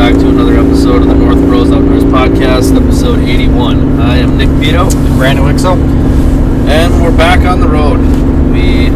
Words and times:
back 0.00 0.14
to 0.14 0.30
another 0.30 0.56
episode 0.56 1.02
of 1.02 1.08
the 1.08 1.14
North 1.14 1.36
Bros 1.36 1.70
Outdoors 1.70 2.04
Podcast, 2.04 2.74
episode 2.74 3.18
81. 3.18 4.00
I 4.00 4.16
am 4.16 4.38
Nick 4.38 4.48
Vito, 4.48 4.88
Brandon 5.18 5.44
Wixel. 5.44 5.76
and 6.70 7.02
we're 7.02 7.14
back 7.14 7.40
on 7.40 7.60
the 7.60 7.68
road. 7.68 7.98
We 8.50 8.88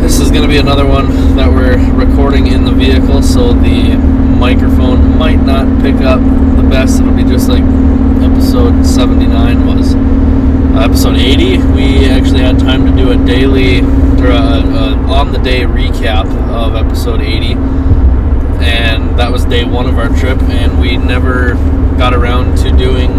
this 0.00 0.18
is 0.18 0.30
going 0.30 0.44
to 0.44 0.48
be 0.48 0.56
another 0.56 0.86
one 0.86 1.36
that 1.36 1.46
we're 1.46 1.76
recording 1.92 2.46
in 2.46 2.64
the 2.64 2.72
vehicle, 2.72 3.20
so 3.20 3.52
the 3.52 3.94
microphone 4.38 5.18
might 5.18 5.42
not 5.42 5.82
pick 5.82 5.96
up 5.96 6.20
the 6.56 6.66
best. 6.70 6.98
It'll 6.98 7.14
be 7.14 7.24
just 7.24 7.50
like 7.50 7.62
episode 8.22 8.86
79 8.86 9.66
was. 9.66 9.94
Uh, 9.94 10.86
episode 10.88 11.16
80, 11.16 11.58
we 11.74 12.06
actually 12.06 12.40
had 12.40 12.58
time 12.58 12.86
to 12.86 12.96
do 12.96 13.10
a 13.10 13.26
daily 13.26 13.80
or 13.80 14.30
a, 14.30 14.62
a 14.64 14.94
on 15.12 15.32
the 15.32 15.38
day 15.38 15.64
recap 15.64 16.24
of 16.48 16.76
episode 16.76 17.20
80 17.20 17.56
and 18.62 19.01
that 19.16 19.30
was 19.30 19.44
day 19.44 19.64
one 19.64 19.86
of 19.86 19.98
our 19.98 20.08
trip 20.08 20.40
and 20.42 20.80
we 20.80 20.96
never 20.96 21.54
got 21.98 22.14
around 22.14 22.56
to 22.56 22.70
doing 22.76 23.10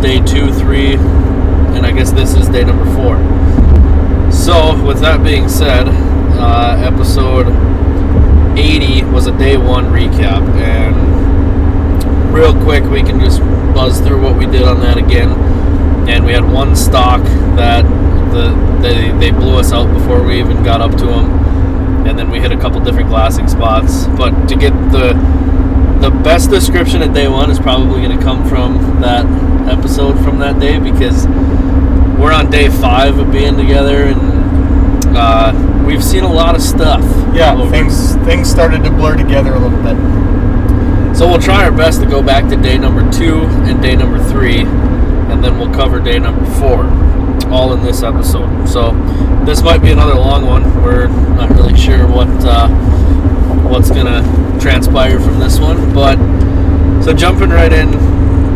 day 0.00 0.20
two 0.24 0.52
three 0.52 0.94
and 0.94 1.86
i 1.86 1.90
guess 1.90 2.12
this 2.12 2.34
is 2.34 2.48
day 2.48 2.64
number 2.64 2.84
four. 2.94 3.16
So 4.30 4.84
with 4.84 5.00
that 5.00 5.24
being 5.24 5.48
said 5.48 5.88
uh, 5.88 6.76
episode 6.84 7.46
80 8.58 9.04
was 9.04 9.26
a 9.26 9.36
day 9.38 9.56
one 9.56 9.86
recap 9.86 10.46
and 10.56 12.34
real 12.34 12.52
quick 12.62 12.84
we 12.84 13.02
can 13.02 13.18
just 13.18 13.40
buzz 13.74 14.00
through 14.00 14.22
what 14.22 14.36
we 14.36 14.46
did 14.46 14.62
on 14.62 14.80
that 14.80 14.98
again. 14.98 15.30
And 16.08 16.24
we 16.24 16.32
had 16.32 16.44
one 16.44 16.76
stalk 16.76 17.22
that 17.56 17.82
the 18.32 18.54
they, 18.82 19.10
they 19.18 19.30
blew 19.30 19.58
us 19.58 19.72
out 19.72 19.92
before 19.92 20.22
we 20.22 20.38
even 20.38 20.62
got 20.62 20.80
up 20.80 20.92
to 20.92 21.06
them 21.06 21.65
and 22.06 22.18
then 22.18 22.30
we 22.30 22.40
hit 22.40 22.52
a 22.52 22.56
couple 22.56 22.80
different 22.80 23.08
glassing 23.08 23.48
spots. 23.48 24.06
But 24.06 24.46
to 24.48 24.56
get 24.56 24.72
the 24.90 25.14
the 26.00 26.10
best 26.10 26.50
description 26.50 27.02
of 27.02 27.14
day 27.14 27.26
one 27.26 27.50
is 27.50 27.58
probably 27.58 28.02
going 28.02 28.16
to 28.16 28.22
come 28.22 28.48
from 28.48 29.00
that 29.00 29.24
episode 29.68 30.22
from 30.22 30.38
that 30.38 30.60
day 30.60 30.78
because 30.78 31.26
we're 32.18 32.32
on 32.32 32.50
day 32.50 32.68
five 32.68 33.18
of 33.18 33.32
being 33.32 33.56
together 33.56 34.04
and 34.04 35.16
uh, 35.16 35.84
we've 35.86 36.04
seen 36.04 36.22
a 36.22 36.32
lot 36.32 36.54
of 36.54 36.62
stuff. 36.62 37.00
Yeah, 37.34 37.70
things 37.70 38.14
things 38.26 38.48
started 38.50 38.84
to 38.84 38.90
blur 38.90 39.16
together 39.16 39.54
a 39.54 39.58
little 39.58 39.82
bit. 39.82 39.96
So 41.16 41.26
we'll 41.26 41.40
try 41.40 41.64
our 41.64 41.72
best 41.72 42.00
to 42.02 42.06
go 42.06 42.22
back 42.22 42.48
to 42.50 42.56
day 42.56 42.76
number 42.76 43.10
two 43.10 43.40
and 43.64 43.80
day 43.82 43.96
number 43.96 44.22
three, 44.22 44.60
and 44.60 45.42
then 45.42 45.58
we'll 45.58 45.72
cover 45.72 45.98
day 45.98 46.18
number 46.18 46.44
four, 46.60 46.84
all 47.50 47.72
in 47.72 47.82
this 47.82 48.02
episode. 48.02 48.66
So 48.68 48.90
this 49.46 49.62
might 49.62 49.80
be 49.80 49.92
another 49.92 50.16
long 50.16 50.44
one. 50.44 50.82
We're 50.82 51.06
not 51.06 51.50
really 51.50 51.76
sure 51.76 52.04
what 52.06 52.28
uh, 52.44 52.68
what's 53.68 53.90
gonna 53.90 54.22
transpire 54.60 55.20
from 55.20 55.38
this 55.38 55.60
one, 55.60 55.94
but 55.94 56.16
so 57.04 57.12
jumping 57.12 57.50
right 57.50 57.72
in. 57.72 57.92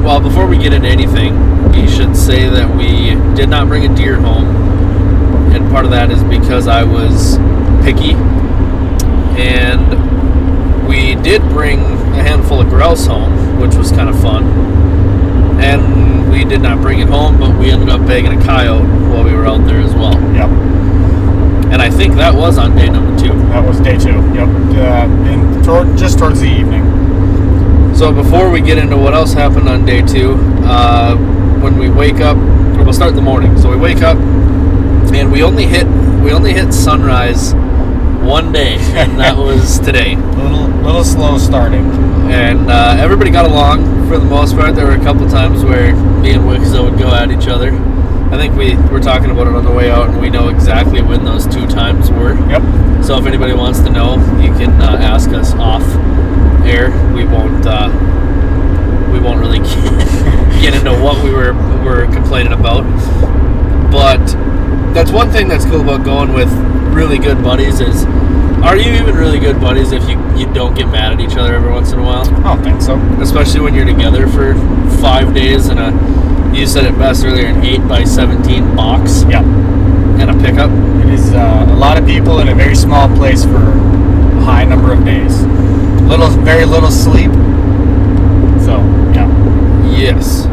Well, 0.02 0.20
before 0.20 0.48
we 0.48 0.58
get 0.58 0.72
into 0.72 0.88
anything, 0.88 1.70
we 1.70 1.88
should 1.88 2.16
say 2.16 2.48
that 2.48 2.74
we 2.77 3.14
did 3.36 3.48
not 3.48 3.69
bring 3.69 3.91
a 3.91 3.94
deer 3.94 4.16
home, 4.16 4.47
and 5.55 5.70
part 5.70 5.84
of 5.84 5.92
that 5.92 6.10
is 6.10 6.24
because 6.24 6.66
I 6.66 6.82
was 6.82 7.38
picky, 7.84 8.14
and 9.41 10.88
we 10.88 11.14
did 11.22 11.41
bring 11.50 11.78
a 11.78 12.22
handful 12.25 12.60
of 12.60 12.69
grouse 12.69 13.06
home, 13.06 13.60
which 13.60 13.75
was 13.77 13.92
kind 13.92 14.08
of 14.08 14.20
fun. 14.20 14.44
And 15.60 16.32
we 16.32 16.44
did 16.44 16.62
not 16.62 16.80
bring 16.80 16.98
it 16.98 17.08
home, 17.08 17.38
but 17.38 17.56
we 17.56 17.70
ended 17.70 17.91
up 17.91 18.00
bagging 18.06 18.41
a 18.41 18.44
coyote 18.44 18.86
while 19.10 19.22
we 19.22 19.32
were 19.32 19.47
out 19.47 19.66
there 19.66 19.81
as 19.81 19.94
well. 19.94 20.14
Yep, 20.34 20.48
And 21.72 21.81
I 21.81 21.88
think 21.91 22.14
that 22.16 22.34
was 22.34 22.58
on 22.58 22.76
day 22.76 22.88
number 22.88 23.19
two. 23.20 23.32
that 23.50 23.64
was 23.66 23.78
day 23.81 23.97
two. 23.97 24.16
Yep, 24.34 24.48
uh, 24.76 25.31
in 25.31 25.62
toward, 25.62 25.97
just 25.97 26.19
towards 26.19 26.41
the 26.41 26.48
evening. 26.48 26.84
So 27.94 28.12
before 28.12 28.50
we 28.50 28.60
get 28.60 28.78
into 28.78 28.97
what 28.97 29.14
else 29.14 29.32
happened 29.34 29.69
on 29.69 29.84
day 29.84 30.03
two, 30.03 30.34
uh, 30.64 31.16
when 31.60 31.78
we 31.78 31.88
wake 31.91 32.20
up, 32.20 32.36
or 32.36 32.82
we'll 32.84 32.92
start 32.92 33.10
in 33.10 33.16
the 33.16 33.22
morning. 33.22 33.58
So 33.60 33.70
we 33.70 33.76
wake 33.76 34.03
up, 34.03 34.16
and 34.16 35.31
we 35.31 35.42
only 35.42 35.66
hit 35.66 35.86
we 36.22 36.32
only 36.32 36.53
hit 36.53 36.72
sunrise 36.72 37.54
one 38.25 38.52
day, 38.52 38.76
and 38.97 39.19
that 39.20 39.37
was 39.48 39.78
today. 39.78 40.14
A 40.14 40.16
little 40.19 40.66
little 40.82 41.04
slow 41.04 41.38
starting. 41.38 41.84
and 42.31 42.70
uh, 42.70 42.97
everybody 42.98 43.31
got 43.31 43.44
along 43.44 44.08
for 44.08 44.19
the 44.19 44.25
most 44.25 44.56
part. 44.56 44.75
There 44.75 44.87
were 44.87 44.92
a 44.94 45.04
couple 45.04 45.28
times 45.28 45.64
where 45.64 45.94
me 45.94 46.32
and 46.32 46.44
Wixo 46.44 46.88
would 46.91 46.98
go 46.98 47.14
at 47.14 47.31
each 47.31 47.48
other. 47.48 47.70
I 48.30 48.36
think 48.36 48.54
we 48.54 48.76
were 48.92 49.00
talking 49.00 49.30
about 49.30 49.48
it 49.48 49.54
on 49.54 49.64
the 49.64 49.72
way 49.72 49.91
out, 49.91 50.08
and 50.08 50.20
we 50.20 50.30
know 50.30 50.48
exactly 50.50 51.02
when 51.02 51.24
those 51.24 51.46
two 51.48 51.66
times 51.66 52.12
were. 52.12 52.34
Yep. 52.48 53.04
So 53.04 53.18
if 53.18 53.26
anybody 53.26 53.52
wants 53.52 53.80
to 53.80 53.91
know, 53.91 54.14
you 54.41 54.52
can 54.54 54.70
uh, 54.80 54.98
ask 55.00 55.30
us 55.30 55.52
off 55.54 55.82
air. 56.64 56.90
We 57.12 57.24
won't. 57.24 57.66
Uh, 57.66 57.90
we 59.12 59.19
won't 59.19 59.40
really 59.40 59.58
get 60.62 60.74
into 60.74 60.92
what 61.02 61.24
we 61.24 61.32
were 61.32 61.54
were 61.82 62.06
complaining 62.12 62.52
about. 62.52 62.84
But 63.90 64.24
that's 64.94 65.10
one 65.10 65.30
thing 65.32 65.48
that's 65.48 65.64
cool 65.64 65.80
about 65.80 66.04
going 66.04 66.32
with 66.32 66.52
really 66.94 67.19
good 67.19 67.42
buddies 67.42 67.80
is. 67.80 68.04
Are 68.60 68.76
you 68.76 68.92
even 68.92 69.16
really 69.16 69.38
good 69.38 69.58
buddies 69.58 69.90
if 69.90 70.06
you, 70.06 70.19
you 70.36 70.44
don't 70.52 70.74
get 70.74 70.86
mad 70.86 71.14
at 71.14 71.20
each 71.20 71.34
other 71.38 71.54
every 71.54 71.72
once 71.72 71.92
in 71.92 71.98
a 71.98 72.02
while? 72.02 72.28
I 72.44 72.54
don't 72.54 72.62
think 72.62 72.82
so. 72.82 72.98
especially 73.22 73.60
when 73.60 73.74
you're 73.74 73.86
together 73.86 74.28
for 74.28 74.54
five 75.00 75.32
days 75.34 75.70
in 75.70 75.78
a 75.78 75.90
you 76.60 76.66
said 76.66 76.84
it 76.84 76.93
best 76.98 77.25
earlier 77.25 77.47
an 77.47 77.65
8 77.65 77.88
by 77.88 78.04
17 78.04 78.76
box 78.76 79.22
Yep. 79.22 79.44
and 80.21 80.31
a 80.31 80.34
pickup 80.44 80.71
It 81.03 81.09
is 81.09 81.32
uh, 81.32 81.66
a 81.71 81.75
lot 81.75 81.97
of 81.97 82.04
people 82.04 82.41
in 82.41 82.48
a 82.48 82.54
very 82.54 82.75
small 82.75 83.09
place 83.16 83.47
for 83.47 83.56
a 83.56 84.41
high 84.43 84.65
number 84.65 84.93
of 84.93 85.03
days. 85.03 85.43
Little, 86.03 86.28
very 86.28 86.66
little 86.66 86.91
sleep. 86.91 87.31
So 88.60 88.76
yeah. 89.16 89.26
yes 89.97 90.47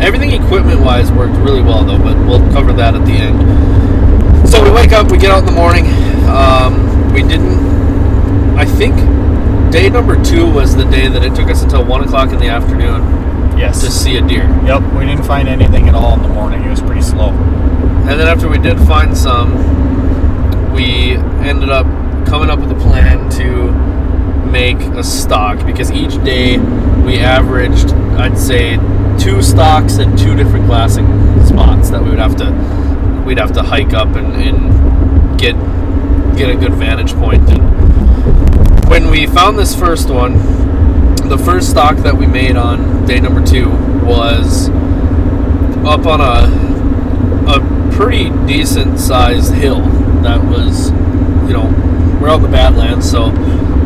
everything 0.00 0.32
equipment 0.32 0.80
wise 0.80 1.12
worked 1.12 1.36
really 1.36 1.60
well 1.60 1.84
though 1.84 1.98
but 1.98 2.16
we'll 2.26 2.40
cover 2.52 2.72
that 2.72 2.94
at 2.94 3.04
the 3.04 3.12
end 3.12 4.48
so 4.48 4.62
we 4.62 4.70
wake 4.70 4.92
up 4.92 5.10
we 5.10 5.18
get 5.18 5.30
out 5.30 5.40
in 5.40 5.46
the 5.46 5.52
morning 5.52 5.86
um, 6.28 7.12
we 7.12 7.22
didn't 7.22 7.58
i 8.56 8.64
think 8.64 8.94
day 9.72 9.88
number 9.88 10.22
two 10.22 10.50
was 10.50 10.76
the 10.76 10.84
day 10.84 11.08
that 11.08 11.22
it 11.24 11.34
took 11.34 11.48
us 11.48 11.62
until 11.62 11.82
1 11.84 12.04
o'clock 12.04 12.30
in 12.30 12.38
the 12.38 12.48
afternoon 12.48 13.25
Yes. 13.56 13.82
to 13.82 13.90
see 13.90 14.16
a 14.16 14.20
deer 14.20 14.44
Yep. 14.66 14.94
We 14.94 15.06
didn't 15.06 15.24
find 15.24 15.48
anything 15.48 15.88
at 15.88 15.94
all 15.94 16.14
in 16.14 16.22
the 16.22 16.28
morning. 16.28 16.62
It 16.64 16.70
was 16.70 16.80
pretty 16.80 17.02
slow. 17.02 17.30
And 17.30 18.20
then 18.20 18.28
after 18.28 18.48
we 18.48 18.58
did 18.58 18.78
find 18.80 19.16
some, 19.16 20.72
we 20.72 21.16
ended 21.46 21.70
up 21.70 21.86
coming 22.26 22.50
up 22.50 22.58
with 22.58 22.70
a 22.70 22.74
plan 22.74 23.30
to 23.30 23.72
make 24.50 24.78
a 24.96 25.02
stalk 25.02 25.64
because 25.66 25.90
each 25.90 26.22
day 26.24 26.58
we 27.04 27.18
averaged, 27.18 27.92
I'd 28.18 28.38
say, 28.38 28.76
two 29.18 29.42
stalks 29.42 29.98
and 29.98 30.18
two 30.18 30.36
different 30.36 30.66
glassing 30.66 31.06
spots 31.46 31.90
that 31.90 32.02
we 32.02 32.10
would 32.10 32.18
have 32.18 32.36
to 32.36 32.50
we'd 33.26 33.38
have 33.38 33.52
to 33.52 33.62
hike 33.62 33.92
up 33.92 34.14
and, 34.14 34.34
and 34.34 35.38
get 35.38 35.54
get 36.36 36.50
a 36.50 36.56
good 36.56 36.74
vantage 36.74 37.12
point. 37.14 37.48
And 37.50 38.88
when 38.88 39.10
we 39.10 39.26
found 39.26 39.58
this 39.58 39.74
first 39.74 40.08
one, 40.08 40.34
the 41.28 41.38
first 41.38 41.70
stalk 41.70 41.96
that 41.98 42.16
we 42.16 42.26
made 42.26 42.56
on 42.56 43.06
day 43.06 43.20
number 43.20 43.44
two 43.44 43.68
was 44.04 44.68
up 45.84 46.06
on 46.06 46.20
a 46.20 46.66
a 47.48 47.92
pretty 47.92 48.30
decent 48.46 48.98
sized 48.98 49.54
hill 49.54 49.80
that 50.22 50.42
was 50.44 50.90
you 51.48 51.52
know 51.52 51.66
we're 52.20 52.28
out 52.28 52.36
in 52.36 52.42
the 52.42 52.48
badlands 52.48 53.08
so 53.10 53.30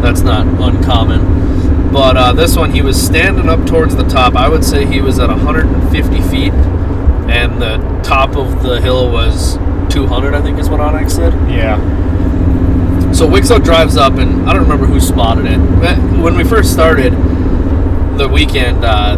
that's 0.01 0.23
not 0.23 0.47
uncommon. 0.47 1.93
But 1.93 2.17
uh, 2.17 2.33
this 2.33 2.57
one 2.57 2.73
he 2.73 2.83
was 2.83 3.01
standing 3.01 3.49
up 3.49 3.67
towards 3.67 3.97
the 3.97 4.05
top. 4.05 4.35
I 4.35 4.49
would 4.49 4.65
say 4.65 4.87
he 4.87 5.01
was 5.01 5.19
at 5.19 5.29
150 5.29 6.21
feet 6.29 6.53
and 7.29 7.61
the 7.61 7.79
top 8.03 8.37
of 8.37 8.63
the 8.63 8.81
hill 8.81 9.11
was 9.13 9.57
200 9.93 10.35
i 10.35 10.41
think 10.41 10.59
is 10.59 10.69
what 10.69 10.81
onX 10.81 11.13
said. 11.13 11.33
Yeah. 11.51 11.77
So 13.13 13.29
Wixo 13.29 13.63
drives 13.63 13.97
up, 13.97 14.15
and 14.15 14.49
I 14.49 14.53
don't 14.53 14.63
remember 14.63 14.87
who 14.87 15.01
spotted 15.01 15.47
it. 15.47 15.59
But 15.81 15.97
When 16.23 16.37
we 16.37 16.45
first 16.45 16.73
started 16.73 17.13
the 18.19 18.29
weekend, 18.29 18.85
uh, 18.85 19.17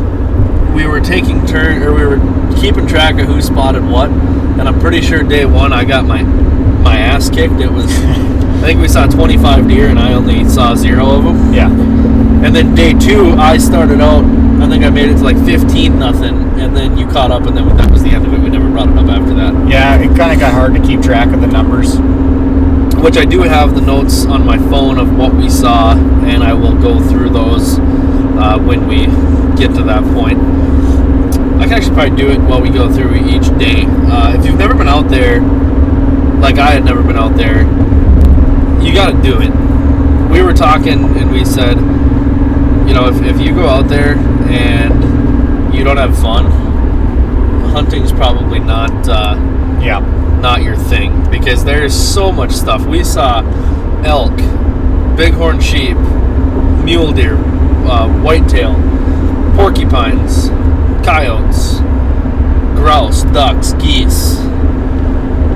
we 0.75 0.87
were 0.87 1.01
taking 1.01 1.47
turn, 1.47 1.83
or 1.83 1.93
we 1.93 2.05
were 2.05 2.19
keeping 2.61 2.87
track 2.87 3.19
of 3.21 3.27
who 3.27 3.41
spotted 3.43 3.85
what. 3.85 4.11
And 4.11 4.63
I'm 4.63 4.79
pretty 4.81 5.01
sure 5.01 5.23
day 5.23 5.45
one 5.45 5.73
I 5.73 5.85
got 5.85 6.05
my 6.05 6.23
my 6.23 6.99
ass 6.99 7.31
kicked. 7.31 7.61
It 7.61 7.71
was, 7.71 7.87
I 8.03 8.61
think 8.67 8.81
we 8.81 8.89
saw 8.89 9.07
25 9.07 9.69
deer, 9.69 9.89
and 9.89 9.99
I 9.99 10.15
only 10.15 10.49
saw 10.49 10.75
zero 10.75 11.11
of 11.11 11.25
them. 11.25 11.53
Yeah. 11.55 11.71
And 11.71 12.55
then 12.55 12.75
day 12.75 12.93
two, 12.93 13.33
I 13.33 13.59
started 13.59 14.01
out. 14.01 14.25
I 14.63 14.69
think 14.69 14.85
I 14.85 14.91
made 14.91 15.11
it 15.11 15.15
to 15.19 15.25
like 15.25 15.37
15 15.45 15.99
nothing, 15.99 16.35
and 16.61 16.77
then 16.77 16.97
you 16.97 17.07
caught 17.09 17.31
up, 17.31 17.47
and 17.47 17.57
then 17.57 17.77
that 17.77 17.91
was 17.91 18.03
the 18.03 18.11
end 18.11 18.27
of 18.27 18.33
it. 18.33 18.39
We 18.41 18.49
never 18.49 18.69
brought 18.71 18.89
it 18.89 18.97
up 18.99 19.07
after 19.07 19.35
that. 19.35 19.69
Yeah. 19.69 19.97
It 19.99 20.17
kind 20.17 20.33
of 20.33 20.39
got 20.41 20.53
hard 20.53 20.75
to 20.75 20.81
keep 20.81 21.03
track 21.03 21.33
of 21.33 21.41
the 21.41 21.47
numbers. 21.47 21.97
Which 23.03 23.17
I 23.17 23.25
do 23.25 23.43
have 23.43 23.75
the 23.75 23.81
notes 23.81 24.25
on 24.25 24.47
my 24.47 24.59
phone 24.59 24.99
of 24.99 25.17
what 25.17 25.35
we 25.35 25.51
saw, 25.51 25.93
and 26.25 26.43
I 26.43 26.53
will 26.53 26.75
go 26.81 27.01
through 27.01 27.31
those 27.31 27.79
uh, 27.79 28.59
when 28.59 28.87
we 28.87 29.07
get 29.57 29.75
to 29.75 29.83
that 29.85 30.05
point. 30.15 30.39
I 31.61 31.65
can 31.65 31.73
actually 31.73 31.95
probably 31.95 32.17
do 32.17 32.31
it 32.31 32.41
while 32.41 32.61
we 32.61 32.71
go 32.71 32.93
through 32.93 33.15
each 33.17 33.49
day. 33.59 33.85
Uh, 33.87 34.39
if 34.39 34.47
you've 34.47 34.59
never 34.59 34.75
been 34.75 34.89
out 34.89 35.09
there, 35.09 35.41
like 36.41 36.59
I 36.59 36.71
had 36.71 36.85
never 36.85 37.03
been 37.03 37.17
out 37.17 37.37
there, 37.37 37.63
you 38.83 38.95
got 38.95 39.13
to 39.13 39.23
do 39.23 39.41
it. 39.41 39.51
We 40.31 40.43
were 40.43 40.55
talking, 40.55 41.05
and 41.17 41.31
we 41.31 41.45
said 41.45 41.77
you 42.87 42.95
know, 42.95 43.09
if, 43.09 43.23
if 43.23 43.41
you 43.41 43.55
go 43.55 43.67
out 43.69 43.89
there 43.89 44.17
and 44.17 45.75
you 45.75 45.85
don't 45.85 45.97
have 45.97 46.19
fun, 46.19 46.45
hunting's 47.71 48.13
probably 48.13 48.59
not 48.59 49.09
uh, 49.09 49.35
Yeah. 49.81 50.22
Not 50.43 50.63
your 50.63 50.77
thing 50.77 51.31
because 51.31 51.65
there's 51.65 51.95
so 51.95 52.33
much 52.33 52.51
stuff. 52.51 52.85
We 52.85 53.05
saw 53.05 53.41
elk, 54.05 54.37
bighorn 55.17 55.61
sheep, 55.61 55.97
mule 56.85 57.13
deer, 57.13 57.37
uh, 57.87 58.09
whitetail, 58.23 58.75
porcupines, 59.57 60.49
coyotes, 61.07 61.79
grouse, 62.79 63.23
ducks, 63.25 63.73
geese. 63.75 64.39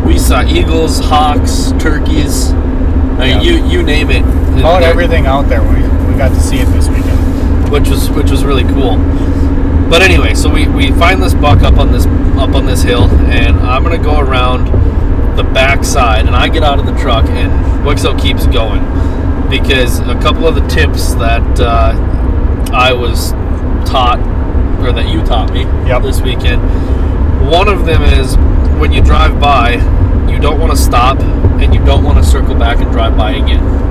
We 0.06 0.19
saw 0.19 0.43
eagles, 0.44 1.00
hawks, 1.00 1.73
turkeys. 1.83 2.53
I 2.53 2.55
mean, 2.55 3.19
Yeah. 3.19 3.41
you 3.43 3.67
you 3.67 3.83
name 3.83 4.11
it. 4.11 4.23
About 4.61 4.81
There- 4.81 4.91
everything 4.91 5.27
out 5.27 5.49
there. 5.49 5.62
We, 5.62 5.83
we 6.06 6.15
got 6.17 6.29
to 6.29 6.41
see 6.41 6.59
it 6.59 6.67
this 6.67 6.88
weekend. 6.88 7.05
which 7.71 7.88
was 7.88 8.09
which 8.11 8.31
was 8.31 8.44
really 8.44 8.62
cool. 8.65 8.97
But 9.88 10.03
anyway, 10.03 10.35
so 10.35 10.53
we, 10.53 10.67
we 10.67 10.91
find 10.93 11.23
this 11.23 11.35
buck 11.35 11.62
up 11.62 11.79
on 11.79 11.93
this 11.93 12.06
up 12.37 12.55
on 12.55 12.67
this 12.67 12.83
hill, 12.83 13.05
and 13.05 13.56
I'm 13.61 13.83
gonna 13.83 14.03
go 14.03 14.19
around 14.19 14.67
the 15.37 15.44
back 15.44 15.85
side, 15.85 16.27
and 16.27 16.35
I 16.35 16.49
get 16.49 16.62
out 16.62 16.79
of 16.79 16.87
the 16.87 16.97
truck, 17.00 17.25
and 17.27 17.53
Wixo 17.87 18.21
keeps 18.21 18.47
going 18.47 18.83
because 19.49 20.00
a 20.00 20.15
couple 20.21 20.47
of 20.47 20.55
the 20.55 20.67
tips 20.67 21.15
that 21.15 21.61
uh, 21.61 21.93
I 22.73 22.93
was 22.93 23.31
taught, 23.88 24.19
or 24.81 24.93
that 24.93 25.09
you 25.09 25.23
taught 25.25 25.53
me 25.53 25.62
Yep. 25.88 26.03
this 26.03 26.21
weekend, 26.21 26.61
one 27.49 27.69
of 27.69 27.87
them 27.87 28.03
is 28.03 28.37
when 28.81 28.93
you 28.93 29.00
drive 29.03 29.41
by, 29.41 29.75
you 30.31 30.41
don't 30.41 30.59
want 30.59 30.73
to 30.73 30.79
stop, 30.79 31.21
and 31.21 31.73
you 31.73 31.85
don't 31.85 32.03
want 32.03 32.19
to 32.19 32.25
circle 32.25 32.55
back 32.56 32.79
and 32.79 32.91
drive 32.91 33.17
by 33.17 33.33
again 33.33 33.87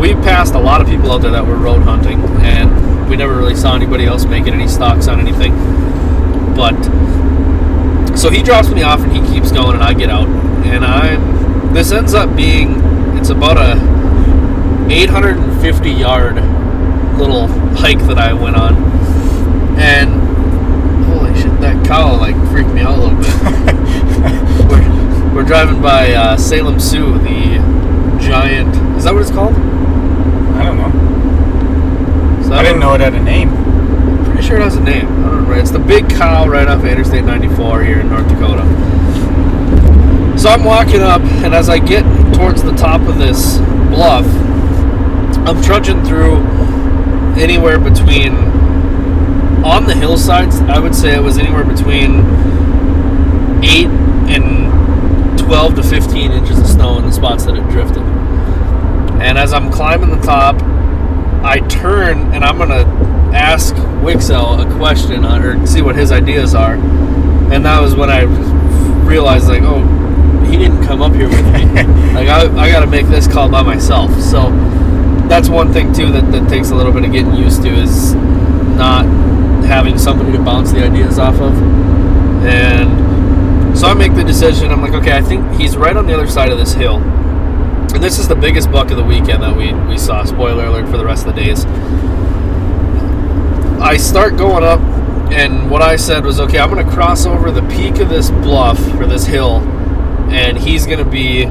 we 0.00 0.12
passed 0.16 0.54
a 0.54 0.58
lot 0.58 0.82
of 0.82 0.86
people 0.86 1.10
out 1.12 1.22
there 1.22 1.30
that 1.30 1.46
were 1.46 1.56
road 1.56 1.80
hunting, 1.82 2.20
and 2.44 2.70
we 3.08 3.16
never 3.16 3.36
really 3.36 3.54
saw 3.54 3.74
anybody 3.74 4.04
else 4.04 4.24
making 4.24 4.54
any 4.54 4.68
stalks 4.68 5.08
on 5.08 5.20
anything. 5.20 5.54
But 6.54 6.74
so 8.16 8.30
he 8.30 8.42
drops 8.42 8.68
me 8.70 8.82
off, 8.82 9.00
and 9.00 9.12
he 9.12 9.20
keeps 9.32 9.50
going, 9.50 9.74
and 9.74 9.82
I 9.82 9.92
get 9.94 10.10
out, 10.10 10.28
and 10.28 10.84
I'm. 10.84 11.72
This 11.74 11.90
ends 11.90 12.14
up 12.14 12.36
being 12.36 12.80
it's 13.16 13.30
about 13.30 13.56
a 13.56 13.72
850 14.92 15.90
yard 15.90 16.36
little 17.18 17.46
hike 17.74 18.00
that 18.00 18.18
I 18.18 18.32
went 18.32 18.56
on, 18.56 18.74
and 19.78 20.10
holy 21.06 21.34
shit, 21.34 21.60
that 21.60 21.86
cow 21.86 22.16
like 22.18 22.36
freaked 22.50 22.70
me 22.70 22.82
out 22.82 22.98
a 22.98 23.02
little 23.02 23.18
bit. 23.18 23.26
we're, 24.68 25.34
we're 25.34 25.42
driving 25.42 25.80
by 25.80 26.12
uh, 26.12 26.36
Salem 26.36 26.78
Sue, 26.78 27.18
the 27.18 27.58
giant. 28.20 28.76
Is 28.96 29.04
that 29.04 29.14
what 29.14 29.22
it's 29.22 29.30
called? 29.30 29.54
I 29.54 30.64
don't 30.64 30.76
know. 30.76 31.00
Is 32.40 32.43
that 32.43 32.43
I 32.54 32.62
didn't 32.62 32.78
know 32.78 32.94
it 32.94 33.00
had 33.00 33.14
a 33.14 33.22
name. 33.22 33.50
Pretty 34.24 34.42
sure 34.42 34.58
it 34.58 34.62
has 34.62 34.76
a 34.76 34.80
name. 34.80 35.06
I 35.06 35.22
don't 35.22 35.30
remember. 35.30 35.54
It's 35.58 35.72
the 35.72 35.80
big 35.80 36.08
cow 36.08 36.46
right 36.46 36.68
off 36.68 36.84
Interstate 36.84 37.24
94 37.24 37.82
here 37.82 38.00
in 38.00 38.08
North 38.10 38.28
Dakota. 38.28 38.62
So 40.38 40.48
I'm 40.50 40.62
walking 40.62 41.00
up, 41.00 41.20
and 41.42 41.52
as 41.52 41.68
I 41.68 41.80
get 41.80 42.02
towards 42.34 42.62
the 42.62 42.72
top 42.72 43.00
of 43.08 43.18
this 43.18 43.58
bluff, 43.90 44.24
I'm 45.46 45.60
trudging 45.62 46.04
through 46.04 46.36
anywhere 47.36 47.80
between 47.80 48.34
on 49.64 49.86
the 49.86 49.94
hillsides. 49.94 50.60
I 50.60 50.78
would 50.78 50.94
say 50.94 51.12
it 51.14 51.22
was 51.22 51.38
anywhere 51.38 51.64
between 51.64 52.20
eight 53.64 53.88
and 54.30 55.38
12 55.40 55.74
to 55.74 55.82
15 55.82 56.30
inches 56.30 56.60
of 56.60 56.66
snow 56.68 56.98
in 56.98 57.06
the 57.06 57.12
spots 57.12 57.46
that 57.46 57.56
it 57.56 57.68
drifted. 57.68 58.02
And 59.22 59.38
as 59.38 59.52
I'm 59.52 59.72
climbing 59.72 60.10
the 60.10 60.24
top, 60.24 60.60
I 61.44 61.60
turn 61.68 62.32
and 62.32 62.42
I'm 62.42 62.58
gonna 62.58 62.84
ask 63.34 63.74
Wixel 63.74 64.64
a 64.64 64.76
question 64.76 65.24
on, 65.24 65.42
or 65.42 65.66
see 65.66 65.82
what 65.82 65.96
his 65.96 66.12
ideas 66.12 66.54
are. 66.54 66.74
And 66.74 67.64
that 67.66 67.80
was 67.80 67.94
when 67.94 68.10
I 68.10 68.22
realized, 69.04 69.48
like, 69.48 69.62
oh, 69.62 69.82
he 70.44 70.56
didn't 70.56 70.84
come 70.84 71.02
up 71.02 71.12
here 71.12 71.28
with 71.28 71.44
me. 71.46 71.64
like, 72.14 72.28
I, 72.28 72.46
I 72.56 72.70
got 72.70 72.80
to 72.80 72.86
make 72.86 73.06
this 73.06 73.26
call 73.26 73.48
by 73.48 73.62
myself. 73.62 74.10
So 74.20 74.50
that's 75.28 75.48
one 75.48 75.72
thing 75.72 75.92
too 75.92 76.12
that, 76.12 76.30
that 76.32 76.48
takes 76.48 76.70
a 76.70 76.74
little 76.74 76.92
bit 76.92 77.04
of 77.04 77.12
getting 77.12 77.34
used 77.34 77.62
to 77.62 77.68
is 77.68 78.14
not 78.14 79.04
having 79.64 79.98
somebody 79.98 80.32
to 80.32 80.38
bounce 80.38 80.72
the 80.72 80.84
ideas 80.84 81.18
off 81.18 81.34
of. 81.36 81.52
And 82.44 83.76
so 83.76 83.88
I 83.88 83.94
make 83.94 84.14
the 84.14 84.24
decision. 84.24 84.70
I'm 84.70 84.80
like, 84.80 84.92
okay, 84.94 85.16
I 85.16 85.22
think 85.22 85.60
he's 85.60 85.76
right 85.76 85.96
on 85.96 86.06
the 86.06 86.14
other 86.14 86.28
side 86.28 86.50
of 86.50 86.58
this 86.58 86.72
hill. 86.74 87.00
And 87.94 88.02
this 88.02 88.18
is 88.18 88.26
the 88.26 88.34
biggest 88.34 88.70
buck 88.72 88.90
of 88.90 88.96
the 88.96 89.04
weekend 89.04 89.42
that 89.42 89.56
we, 89.56 89.72
we 89.88 89.96
saw. 89.96 90.24
Spoiler 90.24 90.66
alert 90.66 90.88
for 90.88 90.96
the 90.96 91.04
rest 91.04 91.26
of 91.26 91.34
the 91.34 91.40
days. 91.40 91.64
I 93.80 93.96
start 93.96 94.36
going 94.36 94.64
up, 94.64 94.80
and 95.30 95.70
what 95.70 95.80
I 95.80 95.96
said 95.96 96.24
was, 96.24 96.40
okay, 96.40 96.58
I'm 96.58 96.70
going 96.70 96.84
to 96.84 96.92
cross 96.92 97.24
over 97.24 97.50
the 97.50 97.62
peak 97.68 98.00
of 98.00 98.08
this 98.08 98.30
bluff 98.30 98.80
or 98.94 99.06
this 99.06 99.26
hill, 99.26 99.58
and 100.30 100.58
he's 100.58 100.86
going 100.86 100.98
to 100.98 101.08
be 101.08 101.46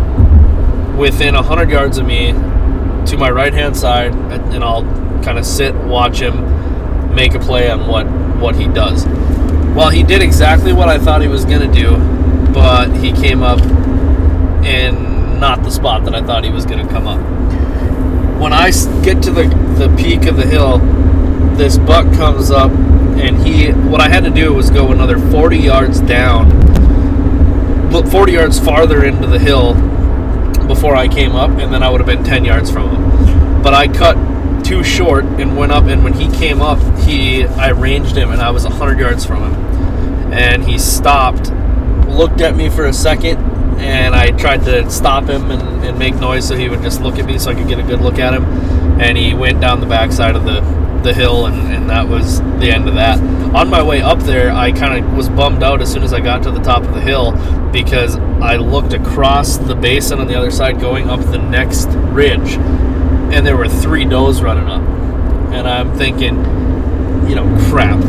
within 0.97 1.35
100 1.35 1.69
yards 1.69 1.97
of 1.97 2.05
me 2.05 2.33
to 2.33 3.17
my 3.17 3.29
right 3.31 3.53
hand 3.53 3.77
side, 3.77 4.13
and 4.13 4.53
and 4.53 4.63
I'll 4.63 4.83
kind 5.23 5.37
of 5.37 5.45
sit, 5.45 5.73
watch 5.75 6.19
him, 6.19 7.15
make 7.15 7.33
a 7.33 7.39
play 7.39 7.69
on 7.69 7.87
what, 7.87 8.05
what 8.39 8.55
he 8.55 8.67
does. 8.67 9.05
Well, 9.75 9.89
he 9.89 10.03
did 10.03 10.21
exactly 10.21 10.73
what 10.73 10.89
I 10.89 10.99
thought 10.99 11.21
he 11.21 11.27
was 11.27 11.45
going 11.45 11.71
to 11.71 11.73
do, 11.73 11.97
but 12.53 12.91
he 12.97 13.11
came 13.13 13.41
up 13.41 13.59
in 14.65 15.12
not 15.43 15.61
the 15.61 15.69
spot 15.69 16.05
that 16.05 16.15
I 16.15 16.21
thought 16.21 16.45
he 16.45 16.49
was 16.49 16.65
going 16.65 16.87
to 16.87 16.89
come 16.89 17.05
up. 17.05 17.19
When 18.39 18.53
I 18.53 18.71
get 19.03 19.21
to 19.23 19.31
the, 19.31 19.43
the 19.77 19.93
peak 19.97 20.25
of 20.25 20.37
the 20.37 20.45
hill, 20.45 20.77
this 21.57 21.77
buck 21.77 22.05
comes 22.13 22.49
up, 22.49 22.71
and 22.71 23.45
he, 23.45 23.71
what 23.71 23.99
I 23.99 24.07
had 24.07 24.23
to 24.23 24.29
do 24.29 24.53
was 24.53 24.69
go 24.69 24.93
another 24.93 25.19
40 25.19 25.57
yards 25.57 25.99
down, 25.99 26.47
look 27.91 28.07
40 28.07 28.31
yards 28.31 28.57
farther 28.57 29.03
into 29.03 29.27
the 29.27 29.37
hill 29.37 29.73
before 30.65 30.95
I 30.95 31.09
came 31.09 31.35
up, 31.35 31.49
and 31.59 31.73
then 31.73 31.83
I 31.83 31.89
would 31.89 31.99
have 31.99 32.07
been 32.07 32.23
10 32.23 32.45
yards 32.45 32.71
from 32.71 32.95
him. 32.95 33.61
But 33.61 33.73
I 33.73 33.89
cut 33.89 34.15
too 34.63 34.81
short 34.81 35.25
and 35.25 35.57
went 35.57 35.73
up, 35.73 35.83
and 35.87 36.05
when 36.05 36.13
he 36.13 36.31
came 36.31 36.61
up, 36.61 36.79
he, 36.99 37.43
I 37.43 37.71
ranged 37.71 38.15
him, 38.15 38.31
and 38.31 38.41
I 38.41 38.49
was 38.51 38.63
100 38.63 38.97
yards 38.97 39.25
from 39.25 39.51
him. 39.51 40.31
And 40.31 40.63
he 40.63 40.79
stopped, 40.79 41.51
looked 42.07 42.39
at 42.39 42.55
me 42.55 42.69
for 42.69 42.85
a 42.85 42.93
second, 42.93 43.52
and 43.83 44.15
I 44.15 44.31
tried 44.31 44.63
to 44.63 44.89
stop 44.89 45.25
him 45.25 45.51
and, 45.51 45.61
and 45.85 45.99
make 45.99 46.15
noise 46.15 46.47
so 46.47 46.55
he 46.55 46.69
would 46.69 46.81
just 46.81 47.01
look 47.01 47.19
at 47.19 47.25
me 47.25 47.37
so 47.37 47.51
I 47.51 47.55
could 47.55 47.67
get 47.67 47.79
a 47.79 47.83
good 47.83 47.99
look 47.99 48.17
at 48.17 48.33
him. 48.33 48.45
And 49.01 49.17
he 49.17 49.33
went 49.33 49.59
down 49.59 49.81
the 49.81 49.85
backside 49.85 50.35
of 50.35 50.45
the, 50.45 50.61
the 51.03 51.13
hill, 51.13 51.47
and, 51.47 51.73
and 51.73 51.89
that 51.89 52.07
was 52.07 52.39
the 52.59 52.71
end 52.71 52.87
of 52.87 52.95
that. 52.95 53.19
On 53.53 53.69
my 53.69 53.83
way 53.83 54.01
up 54.01 54.19
there, 54.19 54.51
I 54.51 54.71
kind 54.71 55.03
of 55.03 55.13
was 55.13 55.27
bummed 55.29 55.63
out 55.63 55.81
as 55.81 55.91
soon 55.91 56.03
as 56.03 56.13
I 56.13 56.21
got 56.21 56.43
to 56.43 56.51
the 56.51 56.61
top 56.61 56.83
of 56.83 56.93
the 56.93 57.01
hill 57.01 57.33
because 57.71 58.15
I 58.15 58.55
looked 58.55 58.93
across 58.93 59.57
the 59.57 59.75
basin 59.75 60.19
on 60.19 60.27
the 60.27 60.35
other 60.35 60.51
side 60.51 60.79
going 60.79 61.09
up 61.09 61.19
the 61.19 61.39
next 61.39 61.87
ridge, 61.89 62.53
and 62.53 63.45
there 63.45 63.57
were 63.57 63.67
three 63.67 64.05
does 64.05 64.41
running 64.41 64.67
up. 64.67 64.81
And 65.51 65.67
I'm 65.67 65.95
thinking, 65.97 66.37
you 67.27 67.35
know, 67.35 67.45
crap. 67.69 67.99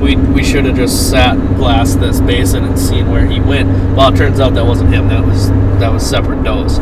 We, 0.00 0.16
we 0.16 0.44
should 0.44 0.64
have 0.66 0.76
just 0.76 1.10
sat 1.10 1.36
and 1.36 1.56
glassed 1.56 2.00
this 2.00 2.20
basin 2.20 2.64
and 2.64 2.78
seen 2.78 3.10
where 3.10 3.26
he 3.26 3.40
went. 3.40 3.68
Well, 3.96 4.12
it 4.12 4.16
turns 4.16 4.40
out 4.40 4.54
that 4.54 4.64
wasn't 4.64 4.92
him. 4.92 5.08
That 5.08 5.24
was 5.24 5.48
that 5.80 5.92
was 5.92 6.08
separate 6.08 6.42
does. 6.42 6.76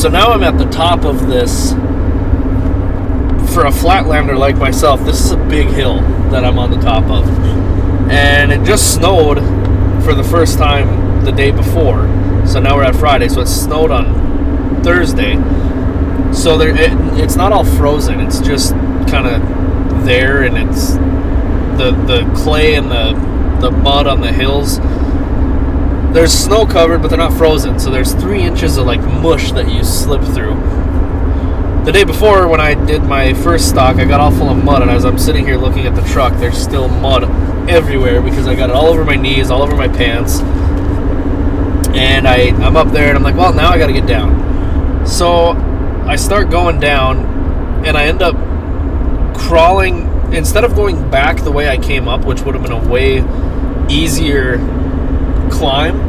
So 0.00 0.08
now 0.08 0.32
I'm 0.32 0.42
at 0.42 0.58
the 0.58 0.66
top 0.66 1.04
of 1.04 1.26
this. 1.26 1.72
For 3.54 3.64
a 3.64 3.70
flatlander 3.70 4.36
like 4.36 4.56
myself, 4.56 5.02
this 5.04 5.24
is 5.24 5.30
a 5.30 5.36
big 5.36 5.68
hill 5.68 6.00
that 6.30 6.44
I'm 6.44 6.58
on 6.58 6.70
the 6.70 6.80
top 6.80 7.04
of, 7.04 7.26
and 8.10 8.52
it 8.52 8.64
just 8.66 8.94
snowed 8.94 9.38
for 10.04 10.14
the 10.14 10.24
first 10.24 10.58
time 10.58 11.24
the 11.24 11.32
day 11.32 11.50
before. 11.50 12.06
So 12.46 12.60
now 12.60 12.76
we're 12.76 12.84
at 12.84 12.94
Friday. 12.96 13.28
So 13.28 13.40
it 13.40 13.46
snowed 13.46 13.90
on 13.90 14.82
Thursday. 14.82 15.36
So 16.32 16.58
there, 16.58 16.76
it, 16.76 16.92
it's 17.18 17.36
not 17.36 17.52
all 17.52 17.64
frozen. 17.64 18.20
It's 18.20 18.40
just 18.40 18.72
kind 19.08 19.26
of 19.26 20.04
there, 20.04 20.42
and 20.42 20.56
it's 20.58 20.96
the 21.76 21.92
the 22.06 22.30
clay 22.34 22.74
and 22.74 22.90
the 22.90 23.14
the 23.60 23.70
mud 23.70 24.06
on 24.06 24.20
the 24.20 24.32
hills. 24.32 24.78
There's 26.12 26.32
snow 26.32 26.66
covered, 26.66 27.02
but 27.02 27.08
they're 27.08 27.18
not 27.18 27.34
frozen. 27.34 27.78
So 27.78 27.90
there's 27.90 28.14
three 28.14 28.42
inches 28.42 28.76
of 28.76 28.86
like 28.86 29.00
mush 29.00 29.52
that 29.52 29.70
you 29.70 29.84
slip 29.84 30.22
through. 30.22 30.54
The 31.84 31.92
day 31.92 32.04
before, 32.04 32.48
when 32.48 32.60
I 32.60 32.74
did 32.74 33.04
my 33.04 33.32
first 33.32 33.68
stalk, 33.68 33.96
I 33.96 34.04
got 34.06 34.18
all 34.18 34.32
full 34.32 34.48
of 34.48 34.64
mud, 34.64 34.82
and 34.82 34.90
as 34.90 35.04
I'm 35.04 35.18
sitting 35.18 35.44
here 35.44 35.56
looking 35.56 35.86
at 35.86 35.94
the 35.94 36.02
truck, 36.02 36.36
there's 36.40 36.58
still 36.58 36.88
mud 36.88 37.24
everywhere 37.70 38.20
because 38.20 38.48
I 38.48 38.56
got 38.56 38.70
it 38.70 38.76
all 38.76 38.86
over 38.86 39.04
my 39.04 39.14
knees, 39.14 39.50
all 39.50 39.62
over 39.62 39.76
my 39.76 39.86
pants. 39.86 40.40
And 41.96 42.26
I, 42.26 42.48
I'm 42.64 42.76
up 42.76 42.92
there, 42.92 43.08
and 43.08 43.16
I'm 43.16 43.22
like, 43.22 43.36
well, 43.36 43.54
now 43.54 43.68
I 43.68 43.78
got 43.78 43.86
to 43.86 43.92
get 43.92 44.06
down. 44.06 45.06
So 45.06 45.50
I 46.06 46.16
start 46.16 46.50
going 46.50 46.80
down, 46.80 47.84
and 47.86 47.96
I 47.96 48.06
end 48.06 48.20
up 48.20 48.34
crawling 49.36 50.05
instead 50.32 50.64
of 50.64 50.74
going 50.74 51.10
back 51.10 51.42
the 51.42 51.52
way 51.52 51.68
I 51.68 51.78
came 51.78 52.08
up, 52.08 52.24
which 52.24 52.42
would 52.42 52.54
have 52.54 52.62
been 52.62 52.72
a 52.72 52.88
way 52.88 53.24
easier 53.88 54.58
climb. 55.50 56.00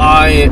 I 0.00 0.48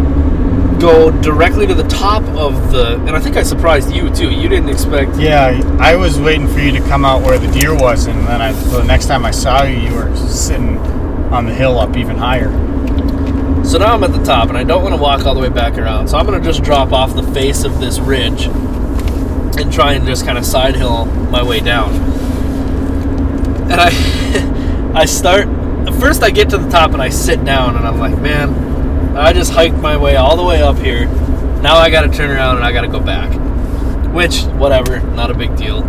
go 0.80 1.10
directly 1.20 1.66
to 1.66 1.74
the 1.74 1.86
top 1.88 2.22
of 2.36 2.72
the. 2.72 2.96
And 3.00 3.10
I 3.10 3.20
think 3.20 3.36
I 3.36 3.42
surprised 3.42 3.92
you 3.92 4.10
too. 4.10 4.30
You 4.30 4.48
didn't 4.48 4.70
expect. 4.70 5.16
Yeah, 5.16 5.60
I 5.78 5.96
was 5.96 6.18
waiting 6.18 6.48
for 6.48 6.58
you 6.58 6.72
to 6.72 6.80
come 6.80 7.04
out 7.04 7.22
where 7.22 7.38
the 7.38 7.50
deer 7.52 7.74
was, 7.74 8.06
and 8.06 8.18
then 8.26 8.40
I, 8.40 8.52
the 8.52 8.82
next 8.82 9.06
time 9.06 9.24
I 9.24 9.30
saw 9.30 9.62
you, 9.62 9.76
you 9.76 9.94
were 9.94 10.14
sitting 10.16 10.78
on 11.32 11.46
the 11.46 11.54
hill 11.54 11.78
up 11.78 11.96
even 11.96 12.16
higher. 12.16 12.50
So 13.64 13.78
now 13.78 13.94
I'm 13.94 14.02
at 14.02 14.12
the 14.12 14.24
top, 14.24 14.48
and 14.48 14.58
I 14.58 14.64
don't 14.64 14.82
want 14.82 14.94
to 14.94 15.00
walk 15.00 15.26
all 15.26 15.34
the 15.34 15.40
way 15.40 15.48
back 15.48 15.76
around. 15.78 16.08
So 16.08 16.16
I'm 16.16 16.26
going 16.26 16.40
to 16.40 16.44
just 16.44 16.62
drop 16.62 16.92
off 16.92 17.14
the 17.14 17.22
face 17.34 17.64
of 17.64 17.78
this 17.78 17.98
ridge 18.00 18.46
and 18.46 19.72
try 19.72 19.92
and 19.92 20.06
just 20.06 20.24
kind 20.24 20.38
of 20.38 20.46
side 20.46 20.74
hill 20.74 21.04
my 21.04 21.42
way 21.42 21.60
down. 21.60 21.92
And 23.70 23.80
I, 23.80 24.92
I 25.02 25.04
start. 25.04 25.48
First, 26.00 26.22
I 26.22 26.30
get 26.30 26.50
to 26.50 26.58
the 26.58 26.68
top 26.68 26.92
and 26.92 27.00
I 27.00 27.08
sit 27.08 27.44
down, 27.44 27.76
and 27.76 27.86
I'm 27.86 27.98
like, 27.98 28.18
man, 28.18 29.16
I 29.16 29.32
just 29.32 29.52
hiked 29.52 29.76
my 29.76 29.96
way 29.96 30.16
all 30.16 30.36
the 30.36 30.44
way 30.44 30.62
up 30.62 30.76
here. 30.78 31.06
Now 31.62 31.76
I 31.76 31.90
got 31.90 32.02
to 32.02 32.08
turn 32.08 32.30
around 32.30 32.56
and 32.56 32.64
I 32.64 32.72
got 32.72 32.82
to 32.82 32.88
go 32.88 33.00
back. 33.00 33.30
Which, 34.14 34.42
whatever, 34.42 35.00
not 35.00 35.30
a 35.30 35.34
big 35.34 35.56
deal. 35.56 35.84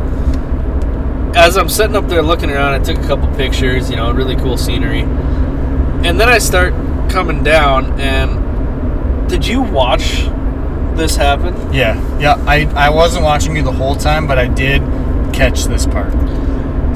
As 1.36 1.58
I'm 1.58 1.70
sitting 1.70 1.96
up 1.96 2.08
there 2.08 2.22
looking 2.22 2.50
around, 2.50 2.74
I 2.74 2.84
took 2.84 2.98
a 2.98 3.08
couple 3.08 3.34
pictures, 3.36 3.90
you 3.90 3.96
know, 3.96 4.12
really 4.12 4.36
cool 4.36 4.58
scenery. 4.58 5.02
And 5.02 6.20
then 6.20 6.30
I 6.30 6.38
start 6.38 6.74
coming 7.10 7.44
down, 7.44 8.00
and 8.00 9.30
did 9.30 9.48
you 9.48 9.62
watch 9.62 10.26
this 10.98 11.16
happen? 11.16 11.56
Yeah, 11.74 11.96
yeah. 12.20 12.36
I, 12.46 12.66
I 12.76 12.90
wasn't 12.90 13.24
watching 13.24 13.56
you 13.56 13.64
the 13.64 13.72
whole 13.72 13.96
time, 13.96 14.28
but 14.28 14.38
I 14.38 14.48
did 14.48 14.82
catch 15.34 15.66
this 15.66 15.86
part. 15.86 16.12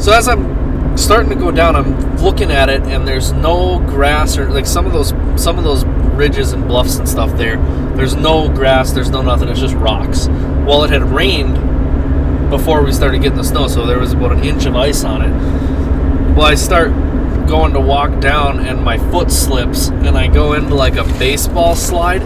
So 0.01 0.11
as 0.11 0.27
I'm 0.27 0.64
starting 0.97 1.29
to 1.29 1.35
go 1.35 1.51
down, 1.51 1.75
I'm 1.75 2.17
looking 2.17 2.51
at 2.51 2.69
it, 2.69 2.81
and 2.83 3.07
there's 3.07 3.31
no 3.33 3.79
grass 3.79 4.37
or 4.37 4.49
like 4.49 4.65
some 4.65 4.85
of 4.85 4.93
those 4.93 5.09
some 5.41 5.57
of 5.57 5.63
those 5.63 5.83
ridges 6.15 6.53
and 6.53 6.67
bluffs 6.67 6.97
and 6.97 7.07
stuff 7.07 7.35
there. 7.37 7.57
There's 7.95 8.15
no 8.15 8.49
grass. 8.49 8.91
There's 8.91 9.09
no 9.09 9.21
nothing. 9.21 9.49
It's 9.49 9.59
just 9.59 9.75
rocks. 9.75 10.27
Well, 10.27 10.83
it 10.83 10.89
had 10.89 11.03
rained 11.03 11.55
before 12.49 12.83
we 12.83 12.91
started 12.91 13.21
getting 13.21 13.37
the 13.37 13.43
snow, 13.43 13.67
so 13.67 13.85
there 13.85 13.99
was 13.99 14.13
about 14.13 14.31
an 14.33 14.43
inch 14.43 14.65
of 14.65 14.75
ice 14.75 15.03
on 15.03 15.21
it. 15.21 16.35
Well, 16.35 16.45
I 16.45 16.55
start 16.55 16.91
going 17.47 17.73
to 17.73 17.79
walk 17.79 18.19
down, 18.19 18.59
and 18.59 18.83
my 18.83 18.97
foot 19.11 19.31
slips, 19.31 19.89
and 19.89 20.17
I 20.17 20.27
go 20.27 20.53
into 20.53 20.73
like 20.75 20.95
a 20.95 21.03
baseball 21.19 21.75
slide. 21.75 22.21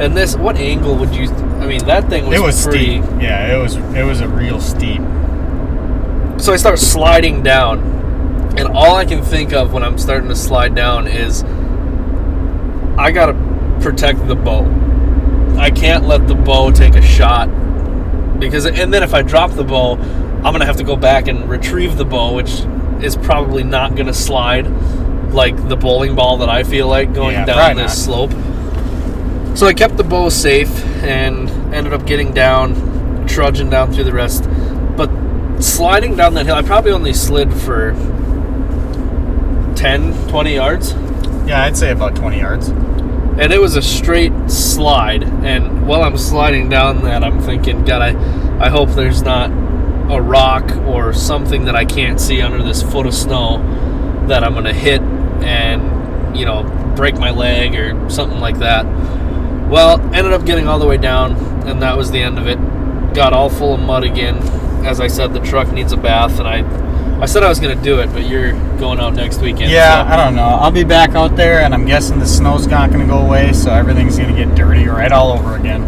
And 0.00 0.16
this, 0.16 0.36
what 0.36 0.56
angle 0.56 0.96
would 0.96 1.14
you? 1.14 1.28
I 1.60 1.66
mean, 1.66 1.84
that 1.86 2.08
thing 2.08 2.26
was 2.26 2.38
It 2.38 2.42
was 2.42 2.64
pretty. 2.64 3.02
steep. 3.02 3.20
Yeah, 3.20 3.54
it 3.54 3.60
was 3.60 3.76
it 3.76 4.04
was 4.04 4.20
a 4.20 4.28
real 4.28 4.60
steep. 4.60 5.00
So 6.40 6.52
I 6.52 6.56
start 6.56 6.78
sliding 6.78 7.42
down, 7.42 7.78
and 8.56 8.68
all 8.68 8.96
I 8.96 9.04
can 9.04 9.22
think 9.22 9.52
of 9.52 9.72
when 9.72 9.82
I'm 9.82 9.98
starting 9.98 10.28
to 10.28 10.36
slide 10.36 10.74
down 10.74 11.06
is 11.06 11.42
I 12.98 13.10
gotta 13.12 13.34
protect 13.80 14.26
the 14.28 14.34
bow. 14.36 14.66
I 15.58 15.70
can't 15.70 16.04
let 16.06 16.26
the 16.28 16.34
bow 16.34 16.70
take 16.70 16.94
a 16.94 17.02
shot 17.02 17.46
because, 18.38 18.66
and 18.66 18.92
then 18.92 19.02
if 19.02 19.14
I 19.14 19.22
drop 19.22 19.52
the 19.52 19.64
bow, 19.64 19.94
I'm 19.96 20.52
gonna 20.52 20.66
have 20.66 20.76
to 20.78 20.84
go 20.84 20.96
back 20.96 21.28
and 21.28 21.48
retrieve 21.48 21.96
the 21.96 22.04
bow, 22.04 22.34
which 22.34 22.62
is 23.02 23.16
probably 23.16 23.62
not 23.62 23.94
gonna 23.94 24.14
slide 24.14 24.66
like 25.32 25.56
the 25.68 25.76
bowling 25.76 26.14
ball 26.14 26.36
that 26.38 26.48
I 26.48 26.62
feel 26.62 26.88
like 26.88 27.14
going 27.14 27.34
Yeah, 27.34 27.44
down 27.46 27.76
this 27.76 28.06
not. 28.06 28.28
slope. 28.28 28.30
So 29.56 29.66
I 29.66 29.74
kept 29.74 29.96
the 29.96 30.04
bow 30.04 30.28
safe 30.28 30.84
and 31.02 31.48
ended 31.74 31.92
up 31.92 32.06
getting 32.06 32.32
down, 32.32 33.26
trudging 33.26 33.70
down 33.70 33.92
through 33.92 34.04
the 34.04 34.12
rest. 34.12 34.48
But 34.96 35.10
sliding 35.60 36.16
down 36.16 36.34
that 36.34 36.46
hill, 36.46 36.54
I 36.54 36.62
probably 36.62 36.92
only 36.92 37.12
slid 37.12 37.52
for 37.52 37.94
10, 39.82 40.28
20 40.28 40.54
yards. 40.54 40.92
Yeah, 41.44 41.64
I'd 41.64 41.76
say 41.76 41.90
about 41.90 42.14
20 42.14 42.38
yards. 42.38 42.68
And 42.68 43.52
it 43.52 43.60
was 43.60 43.74
a 43.74 43.82
straight 43.82 44.32
slide. 44.48 45.24
And 45.24 45.88
while 45.88 46.04
I'm 46.04 46.16
sliding 46.16 46.68
down 46.68 47.02
that, 47.02 47.24
I'm 47.24 47.40
thinking, 47.40 47.84
God, 47.84 48.00
I, 48.00 48.64
I 48.64 48.68
hope 48.68 48.90
there's 48.90 49.22
not 49.22 49.50
a 50.08 50.22
rock 50.22 50.70
or 50.86 51.12
something 51.12 51.64
that 51.64 51.74
I 51.74 51.84
can't 51.84 52.20
see 52.20 52.40
under 52.40 52.62
this 52.62 52.80
foot 52.80 53.06
of 53.06 53.14
snow 53.14 53.58
that 54.28 54.44
I'm 54.44 54.52
going 54.52 54.66
to 54.66 54.72
hit 54.72 55.00
and, 55.02 56.36
you 56.38 56.44
know, 56.44 56.62
break 56.94 57.16
my 57.16 57.30
leg 57.30 57.74
or 57.74 58.08
something 58.08 58.38
like 58.38 58.60
that. 58.60 58.86
Well, 59.68 60.00
ended 60.14 60.32
up 60.32 60.46
getting 60.46 60.68
all 60.68 60.78
the 60.78 60.86
way 60.86 60.96
down, 60.96 61.34
and 61.66 61.82
that 61.82 61.96
was 61.96 62.12
the 62.12 62.22
end 62.22 62.38
of 62.38 62.46
it. 62.46 62.56
Got 63.14 63.32
all 63.32 63.50
full 63.50 63.74
of 63.74 63.80
mud 63.80 64.04
again. 64.04 64.36
As 64.86 65.00
I 65.00 65.08
said, 65.08 65.32
the 65.32 65.40
truck 65.40 65.72
needs 65.72 65.90
a 65.90 65.96
bath, 65.96 66.38
and 66.38 66.46
I, 66.46 66.60
I 67.20 67.26
said 67.26 67.42
I 67.44 67.48
was 67.48 67.60
going 67.60 67.76
to 67.76 67.84
do 67.84 68.00
it, 68.00 68.08
but 68.12 68.26
you're 68.28 68.52
going 68.78 68.98
out 68.98 69.14
next 69.14 69.40
weekend. 69.40 69.70
Yeah, 69.70 70.04
so- 70.06 70.12
I 70.12 70.16
don't 70.24 70.34
know. 70.34 70.42
I'll 70.42 70.72
be 70.72 70.82
back 70.84 71.10
out 71.14 71.36
there, 71.36 71.60
and 71.60 71.72
I'm 71.72 71.84
guessing 71.86 72.18
the 72.18 72.26
snow's 72.26 72.66
not 72.66 72.90
going 72.90 73.00
to 73.00 73.06
go 73.06 73.18
away, 73.18 73.52
so 73.52 73.70
everything's 73.72 74.18
going 74.18 74.34
to 74.34 74.44
get 74.44 74.54
dirty 74.56 74.86
right 74.88 75.12
all 75.12 75.30
over 75.32 75.54
again. 75.56 75.86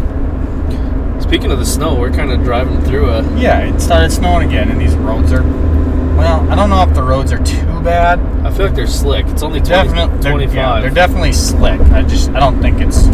Speaking 1.21 1.51
of 1.51 1.59
the 1.59 1.65
snow, 1.65 1.95
we're 1.95 2.11
kind 2.11 2.31
of 2.31 2.43
driving 2.43 2.81
through 2.83 3.09
a. 3.09 3.21
Yeah, 3.37 3.59
it 3.73 3.79
started 3.81 4.11
snowing 4.11 4.47
again, 4.47 4.69
and 4.69 4.79
these 4.79 4.95
roads 4.95 5.33
are. 5.33 5.43
Well, 5.43 6.49
I 6.49 6.55
don't 6.55 6.69
know 6.69 6.81
if 6.83 6.93
the 6.93 7.03
roads 7.03 7.33
are 7.33 7.43
too 7.43 7.81
bad. 7.81 8.19
I 8.45 8.51
feel 8.51 8.67
like 8.67 8.75
they're 8.75 8.87
slick. 8.87 9.25
It's 9.27 9.43
only 9.43 9.59
20, 9.59 9.69
Definitely, 9.89 10.17
they're, 10.19 10.31
25. 10.31 10.55
yeah, 10.55 10.79
they're 10.81 10.89
definitely 10.89 11.33
slick. 11.33 11.81
I 11.91 12.03
just, 12.03 12.29
I 12.29 12.39
don't 12.39 12.61
think 12.61 12.79
it's, 12.79 13.07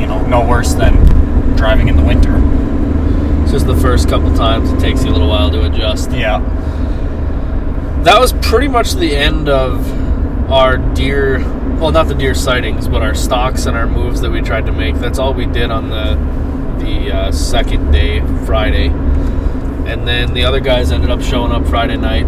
you 0.00 0.06
know, 0.08 0.24
no 0.26 0.44
worse 0.44 0.72
than 0.74 0.94
driving 1.56 1.86
in 1.88 1.96
the 1.96 2.02
winter. 2.02 2.32
it's 3.42 3.52
just 3.52 3.66
the 3.66 3.76
first 3.76 4.08
couple 4.08 4.34
times 4.34 4.72
it 4.72 4.80
takes 4.80 5.04
you 5.04 5.10
a 5.10 5.12
little 5.12 5.28
while 5.28 5.50
to 5.50 5.64
adjust. 5.66 6.10
Yeah. 6.10 6.40
That 8.08 8.20
was 8.20 8.32
pretty 8.32 8.68
much 8.68 8.94
the 8.94 9.14
end 9.14 9.50
of 9.50 10.50
our 10.50 10.78
deer. 10.78 11.40
Well, 11.78 11.92
not 11.92 12.08
the 12.08 12.14
deer 12.14 12.34
sightings, 12.34 12.88
but 12.88 13.02
our 13.02 13.14
stalks 13.14 13.66
and 13.66 13.76
our 13.76 13.86
moves 13.86 14.22
that 14.22 14.30
we 14.30 14.40
tried 14.40 14.64
to 14.64 14.72
make. 14.72 14.94
That's 14.94 15.18
all 15.18 15.34
we 15.34 15.44
did 15.44 15.70
on 15.70 15.90
the 15.90 16.14
the 16.82 17.14
uh, 17.14 17.32
second 17.32 17.92
day, 17.92 18.20
Friday. 18.46 18.86
And 18.86 20.08
then 20.08 20.32
the 20.32 20.44
other 20.44 20.58
guys 20.58 20.90
ended 20.90 21.10
up 21.10 21.20
showing 21.20 21.52
up 21.52 21.66
Friday 21.66 21.98
night. 21.98 22.24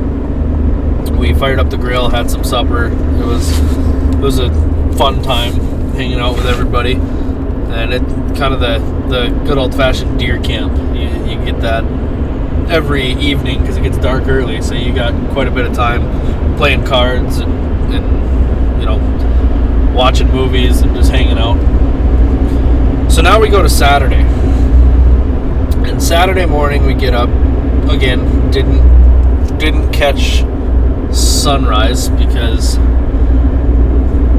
We 1.12 1.32
fired 1.32 1.58
up 1.58 1.70
the 1.70 1.78
grill, 1.78 2.10
had 2.10 2.30
some 2.30 2.44
supper. 2.44 2.88
It 2.88 3.24
was 3.24 3.58
it 3.58 4.20
was 4.20 4.38
a 4.38 4.50
fun 4.98 5.22
time 5.22 5.54
hanging 5.94 6.20
out 6.20 6.36
with 6.36 6.44
everybody, 6.44 6.92
and 6.92 7.94
it 7.94 8.02
kind 8.36 8.52
of 8.52 8.60
the 8.60 8.80
the 9.08 9.30
good 9.46 9.56
old 9.56 9.74
fashioned 9.74 10.18
deer 10.18 10.38
camp. 10.42 10.76
You, 10.94 11.08
you 11.24 11.42
get 11.42 11.58
that 11.62 11.84
every 12.70 13.12
evening 13.14 13.60
because 13.60 13.76
it 13.76 13.82
gets 13.82 13.98
dark 13.98 14.28
early, 14.28 14.62
so 14.62 14.74
you 14.74 14.94
got 14.94 15.12
quite 15.32 15.48
a 15.48 15.50
bit 15.50 15.66
of 15.66 15.74
time 15.74 16.56
playing 16.56 16.84
cards 16.84 17.38
and, 17.38 17.52
and 17.92 18.80
you 18.80 18.86
know 18.86 18.98
watching 19.94 20.28
movies 20.30 20.80
and 20.80 20.94
just 20.94 21.10
hanging 21.10 21.36
out. 21.36 21.58
So 23.10 23.22
now 23.22 23.40
we 23.40 23.48
go 23.48 23.60
to 23.60 23.68
Saturday, 23.68 24.22
and 25.88 26.00
Saturday 26.00 26.46
morning 26.46 26.86
we 26.86 26.94
get 26.94 27.12
up 27.12 27.28
again. 27.90 28.50
Didn't 28.50 29.58
didn't 29.58 29.92
catch 29.92 30.44
sunrise 31.12 32.08
because 32.08 32.78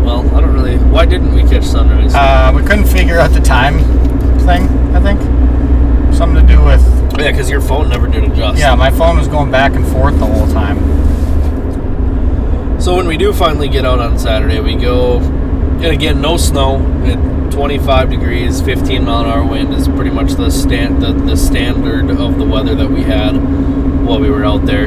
well 0.06 0.28
I 0.34 0.40
don't 0.42 0.54
really. 0.54 0.78
Why 0.78 1.06
didn't 1.06 1.34
we 1.36 1.42
catch 1.42 1.66
sunrise? 1.66 2.16
Uh, 2.16 2.54
we 2.56 2.62
couldn't 2.62 2.88
figure 2.88 3.20
out 3.20 3.32
the 3.32 3.42
time 3.42 3.80
thing, 4.40 4.68
I 4.96 5.02
think. 5.02 5.20
Something 6.16 6.48
to 6.48 6.56
do 6.56 6.64
with. 6.64 7.01
Yeah, 7.22 7.32
because 7.32 7.50
your 7.50 7.62
phone 7.62 7.90
never 7.90 8.08
did 8.08 8.24
adjust. 8.24 8.60
Yeah, 8.60 8.76
my 8.76 8.92
phone 8.92 9.18
was 9.18 9.28
going 9.28 9.52
back 9.52 9.74
and 9.74 9.88
forth 9.88 10.18
the 10.20 10.26
whole 10.26 10.48
time. 10.48 10.80
So 12.82 12.96
when 12.96 13.08
we 13.08 13.18
do 13.18 13.32
finally 13.32 13.70
get 13.70 13.86
out 13.86 14.00
on 14.00 14.18
Saturday, 14.18 14.60
we 14.60 14.76
go, 14.76 15.20
and 15.20 15.86
again, 15.86 16.20
no 16.22 16.38
snow. 16.38 16.80
At 17.06 17.52
25 17.52 18.10
degrees, 18.10 18.62
15 18.62 19.04
mile 19.04 19.22
an 19.22 19.28
hour 19.28 19.46
wind 19.46 19.74
is 19.74 19.88
pretty 19.88 20.10
much 20.10 20.32
the 20.32 20.50
stand 20.50 21.02
the, 21.02 21.12
the 21.12 21.36
standard 21.36 22.10
of 22.10 22.38
the 22.40 22.46
weather 22.46 22.74
that 22.76 22.90
we 22.90 23.04
had 23.04 23.34
while 24.06 24.20
we 24.20 24.30
were 24.30 24.44
out 24.44 24.66
there. 24.66 24.86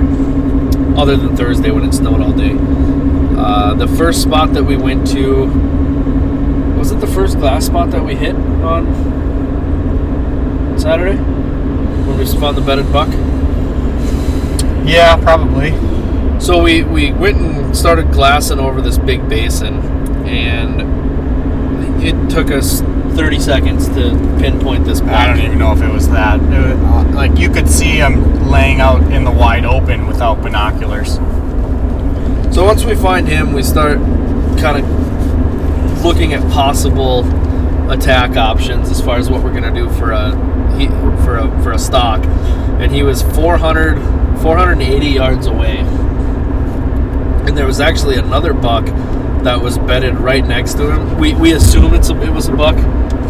Other 0.96 1.16
than 1.16 1.36
Thursday 1.36 1.70
when 1.70 1.84
it 1.84 1.92
snowed 1.92 2.20
all 2.20 2.32
day. 2.32 2.56
Uh, 3.36 3.74
the 3.74 3.86
first 3.86 4.22
spot 4.22 4.54
that 4.54 4.64
we 4.64 4.76
went 4.76 5.06
to 5.08 5.46
was 6.78 6.90
it 6.90 7.00
the 7.00 7.06
first 7.06 7.38
glass 7.38 7.66
spot 7.66 7.90
that 7.90 8.04
we 8.04 8.14
hit 8.14 8.34
on 8.34 8.86
Saturday 10.78 11.33
when 12.14 12.26
we 12.26 12.40
found 12.40 12.56
the 12.56 12.60
bedded 12.60 12.92
buck. 12.92 13.08
Yeah, 14.86 15.16
probably. 15.16 15.70
So 16.40 16.62
we, 16.62 16.82
we 16.84 17.12
went 17.12 17.38
and 17.38 17.76
started 17.76 18.12
glassing 18.12 18.58
over 18.58 18.80
this 18.80 18.98
big 18.98 19.28
basin, 19.28 19.80
and 20.26 22.02
it 22.04 22.30
took 22.30 22.50
us 22.50 22.82
30 23.16 23.40
seconds 23.40 23.88
to 23.88 24.10
pinpoint 24.40 24.84
this 24.84 25.00
I 25.00 25.26
don't 25.26 25.40
even 25.40 25.58
know 25.58 25.72
if 25.72 25.82
it 25.82 25.90
was 25.90 26.08
that. 26.10 26.40
It 26.40 26.76
was, 26.76 26.78
uh, 26.78 27.10
like 27.14 27.38
you 27.38 27.48
could 27.48 27.68
see 27.68 27.96
him 27.96 28.48
laying 28.48 28.80
out 28.80 29.02
in 29.12 29.24
the 29.24 29.30
wide 29.30 29.64
open 29.64 30.06
without 30.06 30.42
binoculars. 30.42 31.14
So 32.54 32.64
once 32.64 32.84
we 32.84 32.94
find 32.94 33.26
him, 33.26 33.52
we 33.52 33.62
start 33.62 33.98
kind 34.58 34.84
of 34.84 36.04
looking 36.04 36.34
at 36.34 36.42
possible 36.52 37.24
attack 37.90 38.36
options 38.36 38.90
as 38.90 39.00
far 39.00 39.16
as 39.16 39.30
what 39.30 39.42
we're 39.42 39.52
going 39.52 39.74
to 39.74 39.80
do 39.80 39.88
for 39.90 40.12
a 40.12 40.53
he, 40.78 40.88
for 41.24 41.38
a 41.38 41.62
for 41.62 41.72
a 41.72 41.78
stalk. 41.78 42.24
And 42.24 42.92
he 42.92 43.02
was 43.02 43.22
400 43.22 43.98
480 44.44 45.06
yards 45.06 45.46
away. 45.46 45.78
And 45.78 47.56
there 47.56 47.66
was 47.66 47.80
actually 47.80 48.16
another 48.16 48.52
buck 48.52 48.84
that 49.44 49.60
was 49.60 49.78
bedded 49.78 50.18
right 50.18 50.44
next 50.46 50.74
to 50.74 50.90
him. 50.90 51.18
We, 51.18 51.34
we 51.34 51.52
assume 51.52 51.94
it's 51.94 52.10
a, 52.10 52.20
it 52.22 52.30
was 52.30 52.48
a 52.48 52.52
buck 52.52 52.76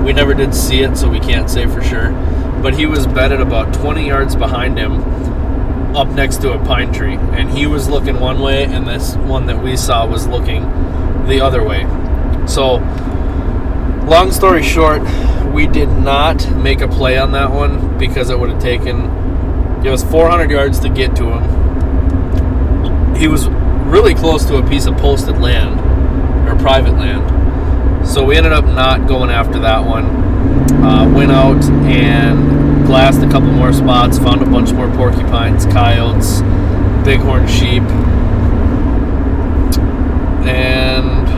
We 0.05 0.13
never 0.13 0.35
did 0.35 0.55
see 0.55 0.81
it, 0.81 0.97
so 0.97 1.09
we 1.09 1.21
can't 1.21 1.49
say 1.49 1.67
for 1.67 1.83
sure. 1.83 2.11
But 2.63 2.75
he 2.75 2.87
was 2.87 3.07
bedded 3.07 3.41
about 3.41 3.75
20 3.75 4.07
yards 4.07 4.35
behind 4.35 4.79
him, 4.79 5.03
up 5.95 6.09
next 6.09 6.41
to 6.43 6.53
a 6.53 6.65
pine 6.65 6.93
tree, 6.93 7.15
and 7.15 7.51
he 7.51 7.67
was 7.67 7.89
looking 7.89 8.19
one 8.19 8.41
way, 8.41 8.65
and 8.65 8.87
this 8.87 9.15
one 9.17 9.47
that 9.47 9.63
we 9.63 9.77
saw 9.77 10.07
was 10.07 10.27
looking 10.27 10.63
the 11.27 11.41
other 11.41 11.63
way. 11.63 11.83
So, 12.47 12.77
long 14.07 14.33
story 14.33 14.63
short, 14.63 15.03
we 15.55 15.69
did 15.69 15.89
not 15.89 16.51
make 16.57 16.81
a 16.81 16.89
play 16.89 17.17
on 17.17 17.31
that 17.31 17.51
one 17.51 17.97
because 17.97 18.29
it 18.29 18.39
would 18.39 18.51
have 18.51 18.61
taken 18.61 19.05
it 19.87 19.91
was 19.91 20.03
400 20.03 20.51
yards 20.51 20.81
to 20.81 20.89
get 20.89 21.15
to 21.17 21.25
him. 21.25 23.15
He 23.15 23.29
was 23.29 23.49
really 23.87 24.15
close 24.15 24.45
to 24.47 24.57
a 24.57 24.67
piece 24.69 24.87
of 24.87 24.97
posted 24.97 25.39
land 25.39 25.79
or 26.49 26.57
private 26.57 26.95
land. 26.95 28.07
So 28.07 28.25
we 28.25 28.37
ended 28.37 28.53
up 28.53 28.65
not 28.65 29.07
going 29.07 29.31
after 29.31 29.59
that 29.61 29.87
one. 29.87 30.07
Uh, 30.83 31.13
went 31.15 31.31
out 31.31 31.63
and 31.85 32.87
glassed 32.87 33.21
a 33.23 33.31
couple 33.31 33.51
more 33.51 33.73
spots, 33.73 34.19
found 34.19 34.43
a 34.43 34.47
bunch 34.47 34.73
more 34.73 34.91
porcupines, 34.97 35.67
coyotes, 35.67 36.41
bighorn 37.05 37.47
sheep, 37.47 37.83
and 40.47 41.29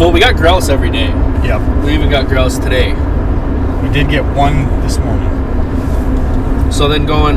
well, 0.00 0.10
we 0.10 0.20
got 0.20 0.36
grouse 0.36 0.68
every 0.68 0.90
day. 0.90 1.25
Yep. 1.46 1.84
We 1.84 1.94
even 1.94 2.10
got 2.10 2.26
grouse 2.26 2.58
today. 2.58 2.92
We 3.82 3.88
did 3.92 4.10
get 4.10 4.24
one 4.34 4.64
this 4.82 4.98
morning. 4.98 5.30
So 6.72 6.88
then 6.88 7.06
going 7.06 7.36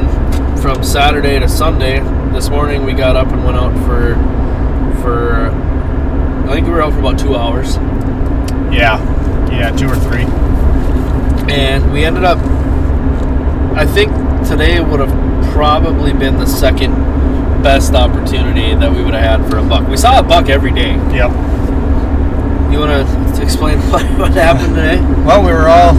from 0.57 0.83
Saturday 0.83 1.39
to 1.39 1.47
Sunday, 1.47 1.99
this 2.33 2.49
morning 2.49 2.83
we 2.85 2.93
got 2.93 3.15
up 3.15 3.27
and 3.31 3.43
went 3.45 3.57
out 3.57 3.73
for 3.85 4.15
for 5.01 5.49
I 6.49 6.53
think 6.53 6.65
we 6.65 6.73
were 6.73 6.81
out 6.81 6.93
for 6.93 6.99
about 6.99 7.19
two 7.19 7.35
hours, 7.35 7.75
Yeah. 8.73 8.97
Yeah, 9.51 9.69
two 9.75 9.87
or 9.87 9.95
three. 9.95 10.23
and 11.53 11.91
we 11.93 12.03
ended 12.03 12.23
up. 12.23 12.39
I 13.77 13.85
think 13.85 14.11
today 14.47 14.79
would 14.79 14.99
have 14.99 15.53
probably 15.53 16.13
been 16.13 16.37
the 16.37 16.45
second 16.47 16.93
best 17.61 17.93
opportunity 17.93 18.73
that 18.73 18.91
we 18.91 19.03
would 19.03 19.13
have 19.13 19.41
had 19.41 19.49
for 19.51 19.57
a 19.57 19.63
buck. 19.63 19.87
We 19.87 19.97
saw 19.97 20.19
a 20.19 20.23
buck 20.23 20.49
every 20.49 20.71
day. 20.71 20.95
Yep. 21.13 21.31
You 22.71 22.79
want 22.79 23.35
to 23.35 23.41
explain 23.41 23.79
what, 23.91 24.03
what 24.19 24.31
happened 24.33 24.75
today? 24.75 25.01
Well, 25.25 25.43
we 25.43 25.51
were 25.51 25.67
all 25.67 25.93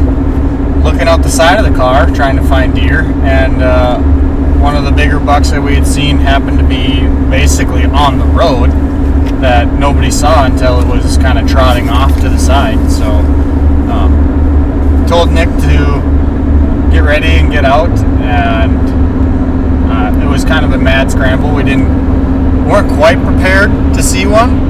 looking 0.82 1.08
out 1.08 1.22
the 1.22 1.30
side 1.30 1.58
of 1.58 1.70
the 1.70 1.76
car 1.76 2.08
trying 2.10 2.36
to 2.36 2.44
find 2.44 2.74
deer, 2.74 3.02
and 3.24 3.62
uh, 3.62 3.98
one 4.60 4.76
of 4.76 4.84
the 4.84 4.92
bigger 4.92 5.18
bucks 5.18 5.50
that 5.50 5.60
we 5.60 5.74
had 5.74 5.86
seen 5.86 6.18
happened 6.18 6.58
to 6.58 6.64
be 6.64 7.00
basically 7.28 7.84
on 7.84 8.18
the 8.18 8.24
road 8.24 8.70
that 9.40 9.72
nobody 9.78 10.10
saw 10.10 10.44
until 10.44 10.80
it 10.80 10.86
was 10.86 11.16
kind 11.18 11.38
of 11.38 11.48
trotting 11.48 11.88
off 11.88 12.14
to 12.20 12.28
the 12.28 12.38
side. 12.38 12.90
So, 12.90 13.04
um, 13.90 15.06
told 15.08 15.32
Nick 15.32 15.48
to 15.48 16.90
get 16.92 17.00
ready 17.00 17.26
and 17.26 17.50
get 17.50 17.64
out, 17.64 17.90
and 18.20 18.78
uh, 19.90 20.24
it 20.24 20.30
was 20.30 20.44
kind 20.44 20.64
of 20.64 20.72
a 20.72 20.78
mad 20.78 21.10
scramble. 21.10 21.52
We 21.52 21.64
didn't 21.64 22.68
weren't 22.68 22.92
quite 22.96 23.18
prepared 23.24 23.70
to 23.94 24.02
see 24.02 24.26
one, 24.26 24.69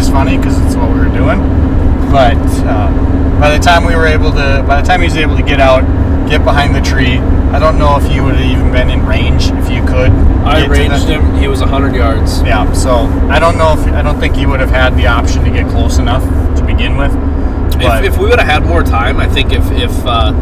is 0.00 0.08
funny 0.08 0.36
because 0.38 0.56
it's 0.64 0.74
what 0.74 0.88
we 0.92 0.98
were 0.98 1.12
doing. 1.12 1.38
But 2.10 2.36
uh, 2.66 2.90
by 3.38 3.56
the 3.56 3.62
time 3.62 3.84
we 3.84 3.94
were 3.94 4.06
able 4.06 4.32
to, 4.32 4.64
by 4.66 4.80
the 4.80 4.86
time 4.86 5.00
he 5.00 5.06
was 5.06 5.16
able 5.16 5.36
to 5.36 5.42
get 5.42 5.60
out, 5.60 5.82
get 6.28 6.42
behind 6.44 6.74
the 6.74 6.80
tree, 6.80 7.18
I 7.52 7.58
don't 7.58 7.78
know 7.78 7.96
if 8.00 8.10
you 8.12 8.24
would 8.24 8.36
have 8.36 8.50
even 8.50 8.72
been 8.72 8.90
in 8.90 9.04
range 9.06 9.46
if 9.50 9.70
you 9.70 9.84
could. 9.84 10.10
I 10.46 10.66
ranged 10.66 11.06
him. 11.06 11.34
He 11.36 11.46
was 11.48 11.60
100 11.60 11.94
yards. 11.94 12.42
Yeah, 12.42 12.72
so 12.72 13.06
I 13.28 13.38
don't 13.38 13.58
know 13.58 13.72
if 13.78 13.86
I 13.92 14.02
don't 14.02 14.18
think 14.18 14.34
he 14.36 14.46
would 14.46 14.60
have 14.60 14.70
had 14.70 14.96
the 14.96 15.06
option 15.06 15.44
to 15.44 15.50
get 15.50 15.68
close 15.68 15.98
enough 15.98 16.22
to 16.58 16.64
begin 16.64 16.96
with. 16.96 17.12
But 17.80 18.04
If, 18.04 18.14
if 18.14 18.18
we 18.18 18.28
would 18.28 18.38
have 18.38 18.48
had 18.48 18.62
more 18.64 18.82
time, 18.82 19.18
I 19.20 19.28
think 19.28 19.52
if 19.52 19.70
if 19.72 19.92
uh, 20.06 20.32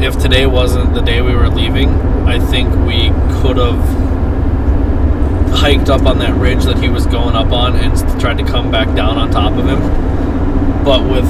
if 0.00 0.18
today 0.18 0.46
wasn't 0.46 0.94
the 0.94 1.02
day 1.02 1.20
we 1.20 1.34
were 1.34 1.48
leaving, 1.48 1.88
I 2.26 2.38
think 2.38 2.68
we 2.86 3.10
could 3.40 3.56
have 3.58 3.80
hiked 5.52 5.88
up 5.88 6.06
on 6.06 6.18
that 6.18 6.34
ridge 6.34 6.64
that 6.64 6.78
he 6.78 6.88
was 6.88 7.06
going 7.06 7.34
up 7.34 7.52
on 7.52 7.76
and 7.76 8.20
tried 8.20 8.38
to 8.38 8.44
come 8.44 8.70
back 8.70 8.94
down 8.96 9.18
on 9.18 9.30
top 9.30 9.52
of 9.52 9.66
him. 9.66 9.80
But 10.84 11.08
with 11.08 11.28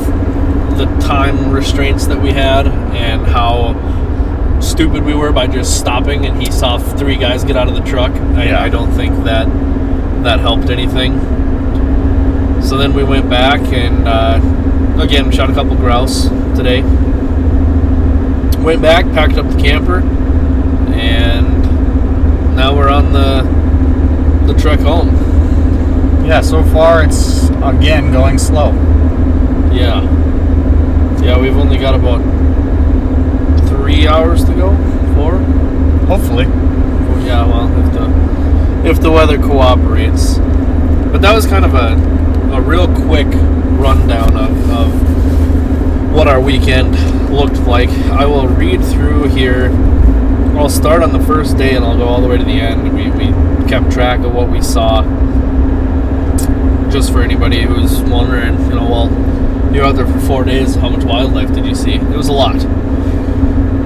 the 0.76 0.86
time 1.06 1.50
restraints 1.50 2.06
that 2.06 2.20
we 2.20 2.32
had 2.32 2.66
and 2.66 3.26
how 3.26 4.60
stupid 4.60 5.02
we 5.02 5.14
were 5.14 5.32
by 5.32 5.46
just 5.46 5.78
stopping 5.78 6.26
and 6.26 6.40
he 6.40 6.50
saw 6.50 6.78
three 6.78 7.16
guys 7.16 7.44
get 7.44 7.56
out 7.56 7.68
of 7.68 7.74
the 7.74 7.82
truck, 7.82 8.12
I. 8.12 8.64
I 8.64 8.68
don't 8.68 8.92
think 8.92 9.24
that 9.24 9.46
that 10.22 10.38
helped 10.40 10.70
anything. 10.70 11.18
So 12.62 12.76
then 12.76 12.92
we 12.92 13.02
went 13.02 13.28
back 13.28 13.60
and 13.72 14.06
uh, 14.06 15.02
again 15.02 15.30
shot 15.32 15.50
a 15.50 15.54
couple 15.54 15.74
grouse 15.76 16.28
today. 16.56 16.82
Went 18.62 18.82
back, 18.82 19.06
packed 19.06 19.38
up 19.38 19.48
the 19.50 19.60
camper, 19.60 20.00
and 20.92 21.62
now 22.54 22.76
we're 22.76 22.90
on 22.90 23.12
the 23.12 23.59
the 24.52 24.60
trek 24.60 24.80
home. 24.80 25.08
yeah, 26.26 26.40
so 26.40 26.64
far 26.64 27.04
it's 27.04 27.48
again 27.62 28.10
going 28.10 28.36
slow. 28.36 28.72
Yeah, 29.72 30.02
yeah, 31.22 31.38
we've 31.38 31.56
only 31.56 31.78
got 31.78 31.94
about 31.94 32.18
three 33.68 34.08
hours 34.08 34.44
to 34.46 34.54
go. 34.54 34.70
Four. 35.14 35.38
Hopefully, 36.08 36.46
yeah, 37.24 37.46
well, 37.46 37.68
if 37.86 37.92
the 37.92 38.90
if 38.90 39.00
the 39.00 39.10
weather 39.10 39.38
cooperates. 39.38 40.38
But 40.38 41.22
that 41.22 41.32
was 41.34 41.46
kind 41.46 41.64
of 41.64 41.74
a 41.74 41.94
a 42.52 42.60
real 42.60 42.88
quick 42.88 43.28
rundown 43.78 44.36
of, 44.36 44.70
of 44.70 46.12
what 46.12 46.26
our 46.26 46.40
weekend 46.40 47.30
looked 47.30 47.60
like. 47.60 47.88
I 47.88 48.26
will 48.26 48.48
read 48.48 48.84
through 48.84 49.28
here. 49.28 49.70
I'll 50.58 50.68
start 50.68 51.04
on 51.04 51.12
the 51.12 51.24
first 51.24 51.56
day 51.56 51.76
and 51.76 51.84
I'll 51.84 51.96
go 51.96 52.08
all 52.08 52.20
the 52.20 52.26
way 52.26 52.36
to 52.36 52.44
the 52.44 52.60
end. 52.60 52.92
We, 52.92 53.10
we 53.10 53.32
kept 53.70 53.92
track 53.92 54.18
of 54.24 54.34
what 54.34 54.50
we 54.50 54.60
saw. 54.60 55.02
Just 56.90 57.12
for 57.12 57.22
anybody 57.22 57.62
who's 57.62 58.00
wondering, 58.00 58.60
you 58.64 58.74
know, 58.74 58.90
well, 58.90 59.72
you're 59.72 59.84
out 59.84 59.94
there 59.94 60.08
for 60.08 60.18
four 60.18 60.42
days. 60.42 60.74
How 60.74 60.88
much 60.88 61.04
wildlife 61.04 61.54
did 61.54 61.64
you 61.64 61.76
see? 61.76 61.94
It 61.94 62.16
was 62.16 62.26
a 62.26 62.32
lot. 62.32 62.56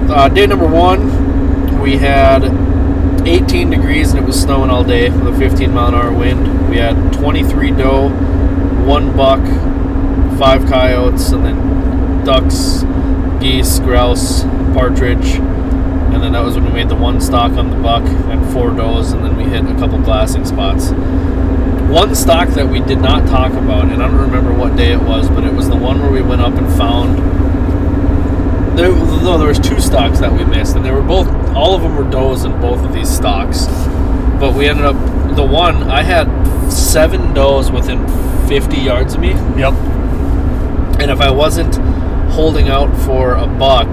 Uh, 0.09 0.27
day 0.29 0.47
number 0.47 0.65
one, 0.65 1.79
we 1.79 1.97
had 1.97 2.45
18 3.27 3.69
degrees 3.69 4.09
and 4.09 4.19
it 4.19 4.25
was 4.25 4.41
snowing 4.41 4.71
all 4.71 4.83
day 4.83 5.11
with 5.11 5.35
a 5.35 5.37
15 5.37 5.71
mile 5.71 5.89
an 5.89 5.93
hour 5.93 6.11
wind. 6.11 6.67
We 6.67 6.77
had 6.77 7.13
23 7.13 7.69
doe, 7.69 8.09
one 8.87 9.15
buck, 9.15 9.45
five 10.39 10.65
coyotes, 10.65 11.29
and 11.29 11.45
then 11.45 12.25
ducks, 12.25 12.81
geese, 13.39 13.77
grouse, 13.77 14.45
partridge. 14.73 15.39
And 16.13 16.21
then 16.23 16.33
that 16.33 16.43
was 16.43 16.55
when 16.55 16.65
we 16.65 16.71
made 16.71 16.89
the 16.89 16.95
one 16.95 17.19
stalk 17.19 17.53
on 17.53 17.69
the 17.69 17.77
buck 17.77 18.03
and 18.03 18.53
four 18.53 18.71
does, 18.71 19.11
and 19.11 19.23
then 19.23 19.35
we 19.35 19.43
hit 19.43 19.65
a 19.65 19.75
couple 19.75 19.99
glassing 19.99 20.45
spots. 20.45 20.91
One 21.91 22.15
stalk 22.15 22.49
that 22.49 22.67
we 22.67 22.79
did 22.79 22.99
not 22.99 23.27
talk 23.27 23.51
about, 23.53 23.85
and 23.85 24.01
I 24.01 24.07
don't 24.07 24.19
remember 24.19 24.53
what 24.53 24.75
day 24.75 24.91
it 24.91 25.01
was, 25.01 25.29
but 25.29 25.43
it 25.43 25.53
was 25.53 25.69
the 25.69 25.75
one 25.75 26.01
where 26.01 26.11
we 26.11 26.21
went 26.21 26.41
up 26.41 26.53
and 26.53 26.67
found 26.77 27.35
there, 28.77 28.89
no, 28.89 29.37
there 29.37 29.47
was 29.47 29.59
two 29.59 29.79
stalks 29.79 30.19
that 30.19 30.33
we 30.33 30.43
missed, 30.43 30.75
and 30.75 30.83
they 30.83 30.91
were 30.91 31.01
both. 31.01 31.27
All 31.55 31.75
of 31.75 31.81
them 31.81 31.95
were 31.95 32.09
does 32.09 32.43
in 32.43 32.59
both 32.59 32.83
of 32.83 32.93
these 32.93 33.09
stalks, 33.09 33.67
but 34.37 34.53
we 34.53 34.67
ended 34.67 34.85
up. 34.85 34.95
The 35.35 35.45
one 35.45 35.83
I 35.83 36.03
had 36.03 36.27
seven 36.71 37.33
does 37.33 37.71
within 37.71 38.05
50 38.47 38.77
yards 38.77 39.13
of 39.13 39.21
me, 39.21 39.29
yep. 39.57 39.73
and 40.99 41.09
if 41.09 41.21
I 41.21 41.31
wasn't 41.31 41.75
holding 42.33 42.67
out 42.67 42.95
for 43.05 43.35
a 43.35 43.47
buck, 43.47 43.87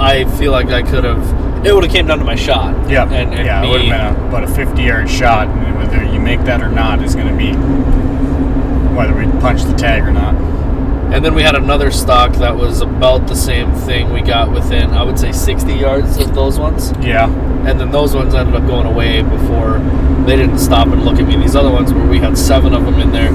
I 0.00 0.24
feel 0.38 0.52
like 0.52 0.68
I 0.68 0.82
could 0.82 1.04
have. 1.04 1.64
It 1.64 1.74
would 1.74 1.84
have 1.84 1.92
came 1.92 2.06
down 2.06 2.18
to 2.18 2.24
my 2.24 2.34
shot. 2.36 2.88
Yeah. 2.88 3.04
and, 3.04 3.34
and 3.34 3.46
yeah, 3.46 3.62
me, 3.62 3.68
it 3.68 3.70
would 3.70 3.80
have 3.82 4.14
been 4.14 4.24
a, 4.24 4.28
about 4.28 4.44
a 4.44 4.48
50 4.48 4.82
yard 4.82 5.10
shot, 5.10 5.48
and 5.48 5.76
whether 5.76 6.04
you 6.04 6.20
make 6.20 6.40
that 6.44 6.62
or 6.62 6.68
not 6.68 7.02
is 7.02 7.14
going 7.14 7.28
to 7.28 7.36
be 7.36 7.52
whether 8.94 9.14
we 9.14 9.26
punch 9.40 9.62
the 9.62 9.74
tag 9.74 10.02
or 10.04 10.12
not. 10.12 10.34
And 11.12 11.24
then 11.24 11.34
we 11.34 11.42
had 11.42 11.54
another 11.54 11.90
stalk 11.90 12.32
that 12.36 12.56
was 12.56 12.80
about 12.80 13.28
the 13.28 13.36
same 13.36 13.72
thing. 13.72 14.12
We 14.12 14.22
got 14.22 14.50
within, 14.50 14.90
I 14.90 15.02
would 15.04 15.18
say, 15.18 15.32
60 15.32 15.72
yards 15.72 16.18
of 16.18 16.34
those 16.34 16.58
ones. 16.58 16.92
Yeah, 17.00 17.30
and 17.66 17.78
then 17.80 17.90
those 17.90 18.14
ones 18.14 18.34
ended 18.34 18.54
up 18.54 18.66
going 18.66 18.86
away 18.86 19.22
before 19.22 19.78
they 20.26 20.36
didn't 20.36 20.58
stop 20.58 20.88
and 20.88 21.04
look 21.04 21.18
at 21.18 21.26
me. 21.26 21.36
These 21.36 21.54
other 21.54 21.70
ones 21.70 21.92
where 21.92 22.06
we 22.06 22.18
had 22.18 22.36
seven 22.36 22.74
of 22.74 22.84
them 22.84 23.00
in 23.00 23.12
there, 23.12 23.32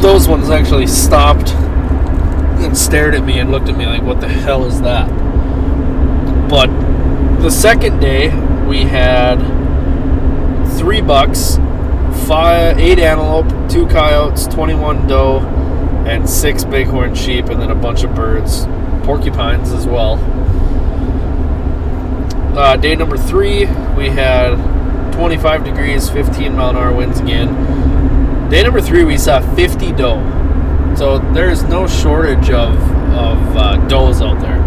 those 0.00 0.28
ones 0.28 0.50
actually 0.50 0.86
stopped 0.86 1.50
and 1.50 2.76
stared 2.76 3.14
at 3.14 3.24
me 3.24 3.40
and 3.40 3.50
looked 3.50 3.68
at 3.68 3.76
me 3.76 3.86
like, 3.86 4.02
"What 4.02 4.20
the 4.20 4.28
hell 4.28 4.64
is 4.64 4.80
that?" 4.82 5.08
But 6.54 6.68
the 7.40 7.50
second 7.50 7.98
day 7.98 8.28
we 8.68 8.82
had 8.82 9.38
three 10.78 11.00
bucks, 11.00 11.56
five, 12.28 12.78
eight 12.78 13.00
antelope, 13.00 13.68
two 13.68 13.88
coyotes, 13.88 14.46
twenty-one 14.46 15.08
doe, 15.08 15.40
and 16.06 16.30
six 16.30 16.62
bighorn 16.62 17.16
sheep, 17.16 17.46
and 17.46 17.60
then 17.60 17.72
a 17.72 17.74
bunch 17.74 18.04
of 18.04 18.14
birds, 18.14 18.66
porcupines 19.04 19.72
as 19.72 19.84
well. 19.84 20.14
Uh, 22.56 22.76
day 22.76 22.94
number 22.94 23.18
three, 23.18 23.66
we 23.96 24.08
had 24.10 24.54
25 25.14 25.64
degrees, 25.64 26.08
15 26.08 26.54
mile 26.54 26.70
an 26.70 26.76
hour 26.76 26.94
winds 26.94 27.18
again. 27.18 28.48
Day 28.48 28.62
number 28.62 28.80
three, 28.80 29.02
we 29.02 29.18
saw 29.18 29.40
50 29.56 29.90
doe. 29.90 30.94
So 30.96 31.18
there 31.32 31.50
is 31.50 31.64
no 31.64 31.88
shortage 31.88 32.50
of 32.50 32.80
of 33.12 33.56
uh, 33.56 33.76
does 33.88 34.22
out 34.22 34.40
there, 34.40 34.58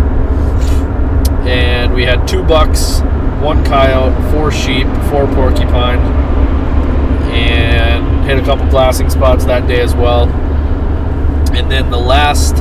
and 1.48 1.94
we 1.94 2.04
had 2.04 2.28
two 2.28 2.44
bucks, 2.44 3.00
one 3.42 3.64
coyote, 3.64 4.14
four 4.32 4.52
sheep, 4.52 4.86
four 5.10 5.26
porcupine, 5.28 6.00
and 7.32 8.26
hit 8.26 8.38
a 8.38 8.42
couple 8.42 8.70
glassing 8.70 9.10
spots 9.10 9.46
that 9.46 9.66
day 9.66 9.80
as 9.80 9.96
well. 9.96 10.28
And 11.56 11.72
then 11.72 11.90
the 11.90 12.00
last 12.00 12.56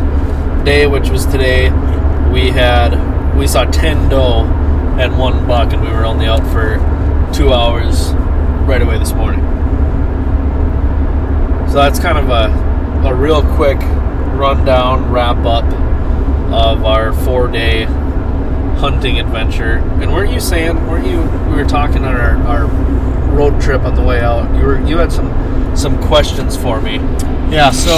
day, 0.64 0.86
which 0.86 1.10
was 1.10 1.26
today, 1.26 1.70
we 2.30 2.50
had 2.50 2.94
we 3.36 3.48
saw 3.48 3.64
ten 3.64 4.08
doe 4.08 4.44
and 4.98 5.18
one 5.18 5.46
buck, 5.46 5.72
and 5.72 5.82
we 5.82 5.88
were 5.88 6.04
only 6.04 6.26
out 6.26 6.46
for 6.52 6.76
two 7.34 7.52
hours 7.52 8.12
right 8.68 8.80
away 8.80 8.98
this 8.98 9.12
morning. 9.12 9.40
So 11.68 11.74
that's 11.74 11.98
kind 11.98 12.18
of 12.18 12.28
a, 12.28 13.08
a 13.08 13.14
real 13.14 13.42
quick 13.56 13.78
rundown, 14.38 15.10
wrap 15.10 15.44
up 15.44 15.64
of 16.52 16.84
our 16.84 17.12
four 17.12 17.48
day 17.48 17.86
hunting 18.76 19.18
adventure. 19.18 19.78
And 20.00 20.12
weren't 20.12 20.32
you 20.32 20.40
saying, 20.40 20.86
weren't 20.86 21.06
you, 21.06 21.20
we 21.50 21.56
were 21.56 21.68
talking 21.68 22.04
on 22.04 22.14
our, 22.14 22.36
our 22.46 22.66
road 23.32 23.60
trip 23.60 23.82
on 23.82 23.94
the 23.94 24.02
way 24.02 24.20
out, 24.20 24.54
you 24.56 24.64
were, 24.64 24.80
you 24.86 24.98
had 24.98 25.12
some, 25.12 25.76
some 25.76 26.02
questions 26.04 26.56
for 26.56 26.80
me. 26.80 26.96
Yeah, 27.50 27.70
so 27.70 27.92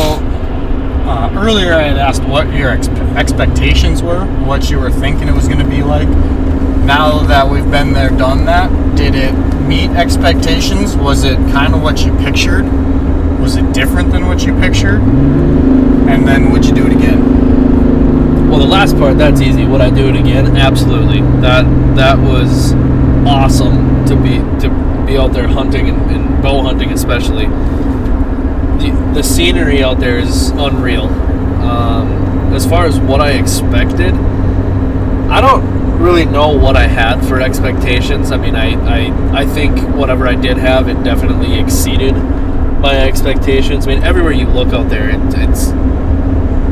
uh, 1.09 1.33
earlier 1.37 1.73
I 1.75 1.83
had 1.83 1.97
asked 1.97 2.23
what 2.25 2.53
your 2.53 2.71
ex- 2.71 2.89
expectations 2.89 4.03
were, 4.03 4.25
what 4.45 4.71
you 4.71 4.79
were 4.79 4.91
thinking 4.91 5.29
it 5.29 5.35
was 5.35 5.49
going 5.49 5.61
to 5.61 5.69
be 5.69 5.83
like. 5.83 6.09
Now 6.09 7.21
that 7.27 7.49
we've 7.49 7.71
been 7.71 7.93
there, 7.93 8.11
done 8.11 8.45
that, 8.47 8.71
did 8.97 9.15
it 9.15 9.33
meet 9.67 9.91
expectations? 9.91 10.97
Was 10.97 11.25
it 11.25 11.37
kind 11.53 11.75
of 11.75 11.83
what 11.83 12.05
you 12.05 12.17
pictured? 12.19 12.65
Was 13.41 13.57
it 13.57 13.73
different 13.73 14.11
than 14.11 14.27
what 14.27 14.45
you 14.45 14.59
pictured? 14.59 15.01
And 15.01 16.27
then 16.27 16.51
would 16.51 16.65
you 16.65 16.73
do 16.73 16.87
it 16.87 16.93
again? 16.93 17.18
Last 18.69 18.97
part 18.97 19.17
that's 19.17 19.41
easy. 19.41 19.65
Would 19.65 19.81
I 19.81 19.91
do 19.91 20.09
it 20.09 20.17
again? 20.17 20.57
Absolutely. 20.57 21.21
That 21.41 21.65
that 21.97 22.19
was 22.19 22.75
awesome 23.27 24.05
to 24.07 24.15
be 24.15 24.39
to 24.61 25.05
be 25.07 25.17
out 25.17 25.33
there 25.33 25.49
hunting 25.49 25.89
and, 25.89 26.11
and 26.11 26.43
bow 26.43 26.63
hunting, 26.63 26.93
especially. 26.93 27.47
The, 27.47 29.13
the 29.15 29.23
scenery 29.23 29.83
out 29.83 29.99
there 29.99 30.19
is 30.19 30.51
unreal. 30.51 31.07
Um, 31.07 32.53
as 32.55 32.67
far 32.67 32.85
as 32.85 33.01
what 33.01 33.21
I 33.21 33.33
expected, 33.33 34.15
I 34.15 35.41
don't 35.41 35.99
really 35.99 36.25
know 36.25 36.57
what 36.57 36.77
I 36.77 36.87
had 36.87 37.27
for 37.27 37.41
expectations. 37.41 38.31
I 38.31 38.37
mean, 38.37 38.55
I, 38.55 38.75
I, 38.87 39.41
I 39.41 39.47
think 39.47 39.81
whatever 39.97 40.29
I 40.29 40.35
did 40.35 40.57
have, 40.59 40.89
it 40.89 41.03
definitely 41.03 41.59
exceeded 41.59 42.15
my 42.15 42.97
expectations. 42.97 43.87
I 43.87 43.95
mean, 43.95 44.05
everywhere 44.05 44.33
you 44.33 44.47
look 44.47 44.73
out 44.73 44.89
there, 44.89 45.11
it, 45.11 45.21
it's 45.35 45.69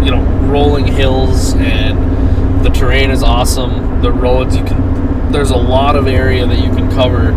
you 0.06 0.12
know 0.12 0.22
rolling 0.46 0.86
hills 0.86 1.54
and 1.54 2.64
the 2.64 2.70
terrain 2.70 3.10
is 3.10 3.24
awesome. 3.24 4.00
The 4.02 4.12
roads 4.12 4.56
you 4.56 4.64
can 4.64 5.32
there's 5.32 5.50
a 5.50 5.56
lot 5.56 5.96
of 5.96 6.06
area 6.06 6.46
that 6.46 6.58
you 6.64 6.70
can 6.70 6.88
cover 6.92 7.32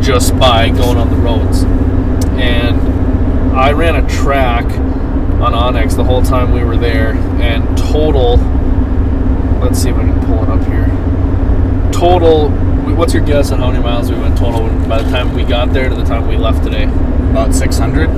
just 0.00 0.38
by 0.38 0.68
going 0.68 0.96
on 0.96 1.10
the 1.10 1.16
roads. 1.16 1.64
And 2.40 2.80
I 3.56 3.72
ran 3.72 3.96
a 3.96 4.08
track 4.08 4.64
on 4.64 5.52
onX 5.52 5.96
the 5.96 6.04
whole 6.04 6.22
time 6.22 6.52
we 6.52 6.62
were 6.62 6.76
there, 6.76 7.14
and 7.42 7.76
total. 7.76 8.36
Let's 9.60 9.82
see 9.82 9.90
if 9.90 9.96
I 9.96 10.02
can 10.02 10.24
pull 10.26 10.42
it 10.44 10.48
up 10.48 10.64
here. 10.66 10.86
Total. 11.92 12.48
What's 12.94 13.12
your 13.12 13.24
guess 13.24 13.50
on 13.50 13.58
how 13.58 13.72
many 13.72 13.82
miles 13.82 14.08
we 14.08 14.16
went 14.16 14.38
total 14.38 14.68
by 14.88 15.02
the 15.02 15.10
time 15.10 15.34
we 15.34 15.42
got 15.42 15.72
there 15.72 15.88
to 15.88 15.94
the 15.96 16.04
time 16.04 16.28
we 16.28 16.36
left 16.36 16.62
today? 16.62 16.84
About 16.84 17.52
600? 17.52 18.08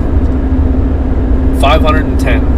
510 1.61 2.56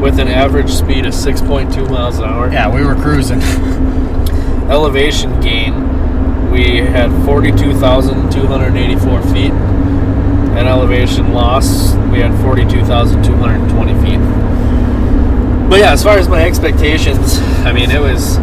with 0.00 0.18
an 0.18 0.28
average 0.28 0.70
speed 0.70 1.06
of 1.06 1.14
6.2 1.14 1.90
miles 1.90 2.18
an 2.18 2.24
hour. 2.24 2.50
Yeah, 2.50 2.72
we 2.72 2.84
were 2.84 2.94
cruising. 2.94 3.40
Elevation 4.70 5.40
gain, 5.40 6.50
we 6.50 6.78
had 6.78 7.10
42,284 7.24 9.22
feet. 9.32 9.52
And 10.56 10.66
elevation 10.68 11.32
loss, 11.34 11.94
we 12.10 12.20
had 12.20 12.32
42,220 12.40 13.94
feet. 14.02 14.20
But 15.68 15.80
yeah, 15.80 15.92
as 15.92 16.02
far 16.02 16.16
as 16.18 16.28
my 16.28 16.42
expectations, 16.44 17.38
I 17.64 17.72
mean, 17.72 17.90
it 17.90 18.00
was. 18.00 18.38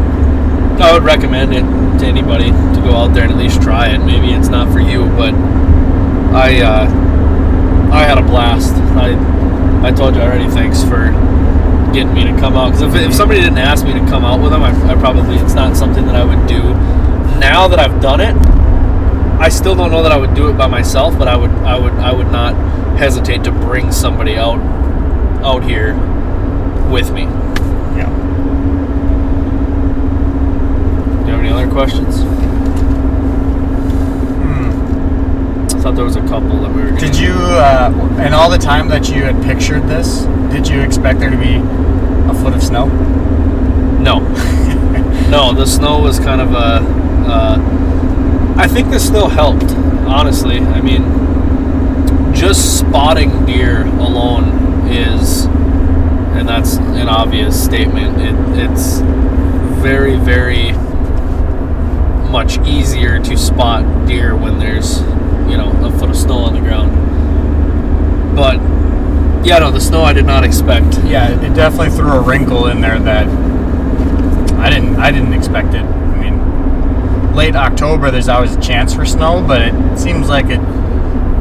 I 0.79 0.91
would 0.91 1.03
recommend 1.03 1.53
it 1.53 1.63
to 1.99 2.05
anybody 2.05 2.51
to 2.51 2.81
go 2.83 2.95
out 2.95 3.13
there 3.13 3.23
and 3.23 3.31
at 3.31 3.37
least 3.37 3.61
try 3.61 3.87
it. 3.93 3.99
Maybe 3.99 4.33
it's 4.33 4.49
not 4.49 4.71
for 4.71 4.79
you, 4.79 5.05
but 5.11 5.33
I 6.33 6.61
uh, 6.61 6.85
I 7.91 8.03
had 8.03 8.17
a 8.17 8.23
blast. 8.23 8.73
I 8.95 9.15
I 9.87 9.91
told 9.91 10.15
you 10.15 10.21
already. 10.21 10.49
Thanks 10.49 10.83
for 10.83 11.11
getting 11.93 12.13
me 12.13 12.23
to 12.23 12.35
come 12.39 12.55
out. 12.55 12.71
Because 12.71 12.93
if, 12.93 13.09
if 13.09 13.13
somebody 13.13 13.39
didn't 13.39 13.59
ask 13.59 13.85
me 13.85 13.93
to 13.93 13.99
come 13.99 14.25
out 14.25 14.41
with 14.41 14.51
them, 14.51 14.63
I, 14.63 14.71
I 14.91 14.95
probably 14.95 15.37
it's 15.37 15.53
not 15.53 15.77
something 15.77 16.05
that 16.07 16.15
I 16.15 16.23
would 16.23 16.47
do. 16.47 16.61
Now 17.39 17.67
that 17.67 17.79
I've 17.79 18.01
done 18.01 18.19
it, 18.19 18.35
I 19.39 19.49
still 19.49 19.75
don't 19.75 19.91
know 19.91 20.01
that 20.03 20.11
I 20.11 20.17
would 20.17 20.33
do 20.33 20.49
it 20.49 20.57
by 20.57 20.67
myself, 20.67 21.17
but 21.17 21.27
I 21.27 21.35
would 21.35 21.51
I 21.51 21.77
would 21.77 21.93
I 21.93 22.13
would 22.13 22.31
not 22.31 22.55
hesitate 22.97 23.43
to 23.43 23.51
bring 23.51 23.91
somebody 23.91 24.35
out 24.35 24.59
out 25.43 25.63
here 25.63 25.95
with 26.89 27.11
me. 27.11 27.23
Yeah. 27.97 28.09
Do 31.19 31.25
you 31.25 31.31
have 31.31 31.39
any 31.39 31.49
other 31.49 31.69
questions? 31.69 32.23
I 35.72 35.72
thought 35.83 35.95
there 35.95 36.05
was 36.05 36.15
a 36.15 36.21
couple 36.21 36.61
that 36.61 36.73
we 36.73 36.81
were. 36.81 36.91
Did 36.97 37.17
you, 37.17 37.33
uh, 37.33 37.91
in 38.25 38.33
all 38.33 38.49
the 38.49 38.57
time 38.57 38.87
that 38.87 39.09
you 39.09 39.23
had 39.23 39.43
pictured 39.43 39.83
this, 39.83 40.21
did 40.49 40.65
you 40.65 40.79
expect 40.81 41.19
there 41.19 41.29
to 41.29 41.37
be 41.37 41.55
a 41.55 42.33
foot 42.41 42.53
of 42.53 42.63
snow? 42.63 42.85
No, 43.99 44.19
no. 45.29 45.53
The 45.53 45.65
snow 45.65 45.99
was 45.99 46.19
kind 46.19 46.39
of 46.39 46.53
a. 46.53 46.79
Uh, 47.27 48.55
I 48.57 48.67
think 48.67 48.91
the 48.91 48.99
snow 48.99 49.27
helped. 49.27 49.71
Honestly, 50.07 50.59
I 50.59 50.79
mean, 50.79 51.03
just 52.33 52.79
spotting 52.79 53.45
deer 53.45 53.85
alone 53.85 54.87
is, 54.89 55.45
and 55.45 56.47
that's 56.47 56.77
an 56.77 57.09
obvious 57.09 57.61
statement. 57.61 58.21
It, 58.21 58.35
it's 58.69 58.99
very, 59.81 60.15
very 60.15 60.71
much 62.31 62.57
easier 62.59 63.19
to 63.19 63.37
spot 63.37 64.07
deer 64.07 64.35
when 64.35 64.59
there's, 64.59 65.01
you 65.53 65.59
know, 65.59 65.69
a 65.85 65.91
foot 65.99 66.09
of 66.09 66.17
snow 66.17 66.39
on 66.39 66.55
the 66.55 66.59
ground. 66.59 66.91
But 68.35 68.55
yeah, 69.45 69.59
no, 69.59 69.69
the 69.69 69.79
snow 69.79 70.01
I 70.01 70.11
did 70.11 70.25
not 70.25 70.43
expect. 70.43 70.97
Yeah, 71.05 71.29
it 71.29 71.53
definitely 71.53 71.91
threw 71.91 72.11
a 72.11 72.21
wrinkle 72.21 72.69
in 72.69 72.81
there 72.81 72.97
that 72.97 73.27
I 74.57 74.71
didn't 74.71 74.95
I 74.95 75.11
didn't 75.11 75.33
expect 75.33 75.75
it. 75.75 75.83
I 75.83 76.15
mean, 76.17 77.35
late 77.35 77.55
October 77.55 78.09
there's 78.09 78.29
always 78.29 78.55
a 78.55 78.61
chance 78.61 78.95
for 78.95 79.05
snow, 79.05 79.45
but 79.45 79.61
it 79.61 79.99
seems 79.99 80.27
like 80.27 80.47
it 80.47 80.59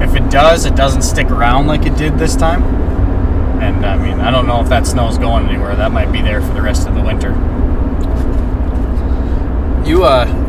if 0.03 0.15
it 0.15 0.31
does, 0.31 0.67
it 0.67 0.77
doesn't 0.77 1.03
stick 1.03 1.31
around 1.31 1.67
like 1.67 1.87
it 1.87 1.97
did 1.97 2.19
this 2.19 2.37
time. 2.37 2.63
And 3.63 3.87
I 3.87 3.97
mean, 3.97 4.21
I 4.21 4.31
don't 4.31 4.47
know 4.47 4.61
if 4.61 4.69
that 4.69 4.87
snow's 4.87 5.17
going 5.17 5.49
anywhere. 5.49 5.75
That 5.75 5.91
might 5.91 6.13
be 6.13 6.21
there 6.21 6.43
for 6.43 6.53
the 6.53 6.61
rest 6.61 6.87
of 6.87 6.95
the 6.95 7.01
winter. 7.01 7.31
You 9.89 10.05
uh, 10.05 10.42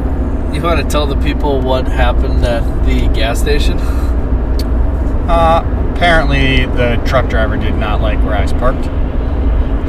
you 0.56 0.62
want 0.62 0.82
to 0.82 0.88
tell 0.88 1.06
the 1.06 1.16
people 1.18 1.62
what 1.62 1.88
happened 1.88 2.44
at 2.46 2.62
the 2.86 3.08
gas 3.14 3.40
station? 3.40 3.78
Uh, 5.28 5.92
apparently 5.96 6.66
the 6.66 7.02
truck 7.06 7.30
driver 7.30 7.58
did 7.58 7.76
not 7.76 8.02
like 8.02 8.22
where 8.24 8.36
I 8.36 8.42
was 8.42 8.54
parked. 8.54 8.86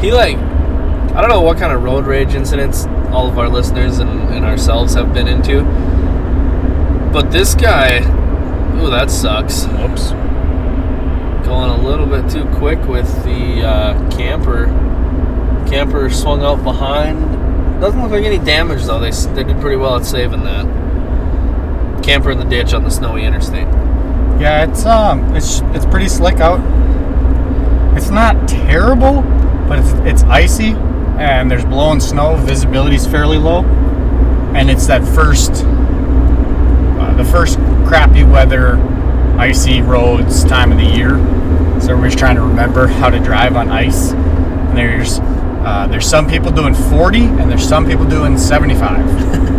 He 0.03 0.12
like, 0.12 0.37
I 0.37 1.20
don't 1.20 1.29
know 1.29 1.40
what 1.40 1.59
kind 1.59 1.72
of 1.72 1.83
road 1.83 2.07
rage 2.07 2.35
incidents 2.35 2.87
all 3.12 3.29
of 3.29 3.38
our 3.38 3.48
listeners 3.48 3.98
and, 3.98 4.11
and 4.31 4.44
ourselves 4.44 4.94
have 4.94 5.14
been 5.14 5.29
into, 5.29 5.62
but 7.12 7.31
this 7.31 7.55
guy, 7.55 7.98
ooh, 8.81 8.90
that 8.90 9.11
sucks. 9.11 9.66
Whoops. 9.66 10.11
Going 11.46 11.70
a 11.70 11.81
little 11.81 12.07
bit 12.07 12.29
too 12.31 12.44
quick 12.57 12.81
with 12.88 13.07
the 13.24 13.64
uh, 13.64 14.11
camper. 14.11 14.66
Camper 15.68 16.11
swung 16.11 16.42
out 16.42 16.64
behind. 16.64 17.43
Doesn't 17.81 18.01
look 18.01 18.13
like 18.13 18.25
any 18.25 18.39
damage 18.39 18.85
though. 18.85 18.99
They 18.99 19.11
they 19.11 19.45
did 19.45 19.61
pretty 19.61 19.77
well 19.77 19.97
at 19.97 20.07
saving 20.07 20.45
that. 20.45 20.65
Camper 22.03 22.31
in 22.31 22.39
the 22.39 22.45
ditch 22.45 22.73
on 22.75 22.85
the 22.85 22.91
snowy 22.91 23.25
interstate. 23.25 23.67
Yeah, 24.41 24.65
it's 24.69 24.85
um, 24.85 25.35
it's 25.37 25.61
it's 25.75 25.87
pretty 25.87 26.09
slick 26.09 26.41
out. 26.41 26.61
It's 27.97 28.11
not 28.11 28.49
terrible, 28.49 29.23
but 29.69 29.79
it's 29.79 29.93
it's 30.07 30.23
icy, 30.25 30.73
and 31.19 31.51
there's 31.51 31.65
blowing 31.65 32.01
snow. 32.01 32.37
Visibility's 32.37 33.07
fairly 33.07 33.39
low, 33.39 33.65
and 34.55 34.71
it's 34.71 34.87
that 34.87 35.05
first, 35.15 35.51
uh, 35.65 37.15
the 37.17 37.25
first 37.25 37.59
crappy 37.87 38.25
weather, 38.25 38.77
icy 39.39 39.81
roads 39.83 40.45
time 40.45 40.73
of 40.73 40.79
the 40.79 40.85
year. 40.85 41.11
So 41.81 41.91
everybody's 41.91 42.17
trying 42.17 42.37
to 42.37 42.43
remember 42.43 42.87
how 42.87 43.11
to 43.11 43.19
drive 43.19 43.57
on 43.57 43.69
ice. 43.69 44.13
And 44.13 44.77
there's 44.77 45.19
uh, 45.64 45.87
there's 45.87 46.07
some 46.07 46.29
people 46.29 46.50
doing 46.53 46.74
40, 46.74 47.24
and 47.24 47.50
there's 47.50 47.66
some 47.66 47.87
people 47.87 48.05
doing 48.05 48.37
75. 48.38 49.50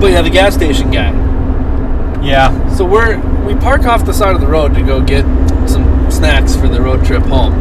But 0.00 0.10
yeah, 0.12 0.22
the 0.22 0.30
gas 0.30 0.54
station 0.54 0.90
guy. 0.90 1.12
yeah, 2.22 2.74
So 2.74 2.84
we're 2.84 3.18
we 3.46 3.54
park 3.54 3.84
off 3.84 4.04
the 4.04 4.12
side 4.12 4.34
of 4.34 4.40
the 4.40 4.46
road 4.46 4.74
to 4.74 4.82
go 4.82 5.00
get 5.02 5.22
some 5.68 6.10
snacks 6.10 6.54
for 6.56 6.68
the 6.68 6.80
road 6.80 7.04
trip 7.04 7.22
home. 7.22 7.52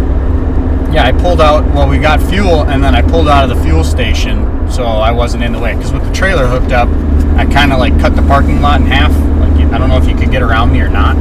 yeah, 0.93 1.05
I 1.05 1.11
pulled 1.13 1.39
out. 1.41 1.63
Well, 1.73 1.87
we 1.87 1.97
got 1.99 2.21
fuel, 2.21 2.63
and 2.63 2.83
then 2.83 2.95
I 2.95 3.01
pulled 3.01 3.27
out 3.29 3.49
of 3.49 3.55
the 3.57 3.63
fuel 3.63 3.83
station, 3.83 4.69
so 4.69 4.83
I 4.85 5.11
wasn't 5.11 5.43
in 5.43 5.51
the 5.53 5.59
way. 5.59 5.73
Because 5.75 5.93
with 5.93 6.03
the 6.05 6.13
trailer 6.13 6.45
hooked 6.47 6.71
up, 6.73 6.89
I 7.37 7.45
kind 7.45 7.71
of 7.71 7.79
like 7.79 7.97
cut 7.99 8.15
the 8.15 8.21
parking 8.23 8.61
lot 8.61 8.81
in 8.81 8.87
half. 8.87 9.11
Like 9.39 9.67
I 9.73 9.77
don't 9.77 9.89
know 9.89 9.97
if 9.97 10.07
you 10.07 10.15
could 10.15 10.31
get 10.31 10.41
around 10.41 10.71
me 10.73 10.81
or 10.81 10.89
not, 10.89 11.15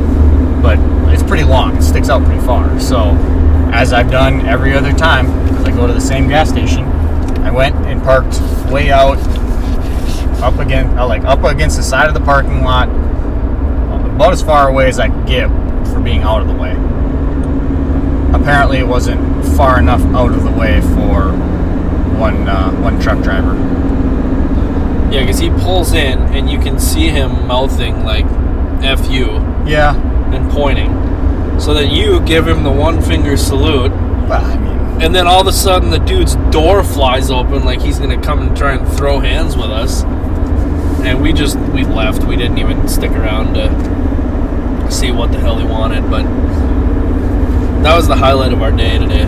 but 0.60 0.78
it's 1.12 1.22
pretty 1.22 1.44
long. 1.44 1.76
It 1.76 1.82
sticks 1.82 2.08
out 2.08 2.24
pretty 2.24 2.44
far. 2.44 2.78
So, 2.80 3.10
as 3.72 3.92
I've 3.92 4.10
done 4.10 4.44
every 4.46 4.74
other 4.74 4.92
time, 4.92 5.26
because 5.62 5.74
I 5.74 5.80
go 5.80 5.86
to 5.86 5.92
the 5.92 6.00
same 6.00 6.28
gas 6.28 6.48
station, 6.48 6.84
I 7.42 7.50
went 7.50 7.74
and 7.86 8.02
parked 8.02 8.40
way 8.70 8.90
out, 8.90 9.18
up 10.42 10.58
again, 10.58 10.98
uh, 10.98 11.06
like 11.06 11.24
up 11.24 11.44
against 11.44 11.76
the 11.76 11.82
side 11.82 12.08
of 12.08 12.14
the 12.14 12.20
parking 12.20 12.62
lot, 12.62 12.88
about 12.88 14.32
as 14.32 14.42
far 14.42 14.68
away 14.68 14.88
as 14.88 14.98
I 14.98 15.08
could 15.08 15.26
get 15.26 15.48
for 15.92 16.00
being 16.00 16.22
out 16.22 16.42
of 16.42 16.48
the 16.48 16.54
way. 16.54 16.72
Apparently, 18.34 18.78
it 18.78 18.86
wasn't 18.86 19.20
far 19.56 19.78
enough 19.78 20.00
out 20.14 20.32
of 20.32 20.42
the 20.42 20.50
way 20.50 20.80
for 20.80 21.30
one 22.18 22.48
uh, 22.48 22.72
one 22.80 23.00
truck 23.00 23.22
driver. 23.22 23.54
Yeah, 25.12 25.20
because 25.20 25.38
he 25.38 25.50
pulls 25.50 25.92
in 25.92 26.18
and 26.34 26.50
you 26.50 26.58
can 26.58 26.80
see 26.80 27.08
him 27.08 27.46
mouthing 27.46 28.04
like 28.04 28.24
"f 28.82 29.08
you" 29.10 29.26
Yeah, 29.64 29.94
and 30.34 30.50
pointing. 30.50 30.90
So 31.60 31.74
then 31.74 31.90
you 31.90 32.20
give 32.20 32.48
him 32.48 32.64
the 32.64 32.72
one 32.72 33.00
finger 33.00 33.36
salute, 33.36 33.92
but 34.28 34.42
I 34.42 34.58
mean, 34.58 34.81
and 35.00 35.14
then 35.14 35.26
all 35.26 35.40
of 35.40 35.46
a 35.46 35.52
sudden 35.52 35.90
the 35.90 35.98
dude's 35.98 36.36
door 36.50 36.82
flies 36.84 37.30
open 37.30 37.64
like 37.64 37.80
he's 37.80 37.98
gonna 37.98 38.20
come 38.20 38.40
and 38.40 38.56
try 38.56 38.74
and 38.74 38.86
throw 38.96 39.18
hands 39.20 39.56
with 39.56 39.70
us. 39.70 40.02
And 41.04 41.20
we 41.20 41.32
just 41.32 41.58
we 41.58 41.84
left. 41.84 42.24
We 42.24 42.36
didn't 42.36 42.58
even 42.58 42.86
stick 42.88 43.10
around 43.12 43.54
to 43.54 44.90
see 44.92 45.10
what 45.10 45.32
the 45.32 45.38
hell 45.38 45.58
he 45.58 45.64
wanted, 45.64 46.08
but 46.10 46.22
that 47.82 47.96
was 47.96 48.06
the 48.06 48.16
highlight 48.16 48.52
of 48.52 48.62
our 48.62 48.70
day 48.70 48.98
today. 48.98 49.24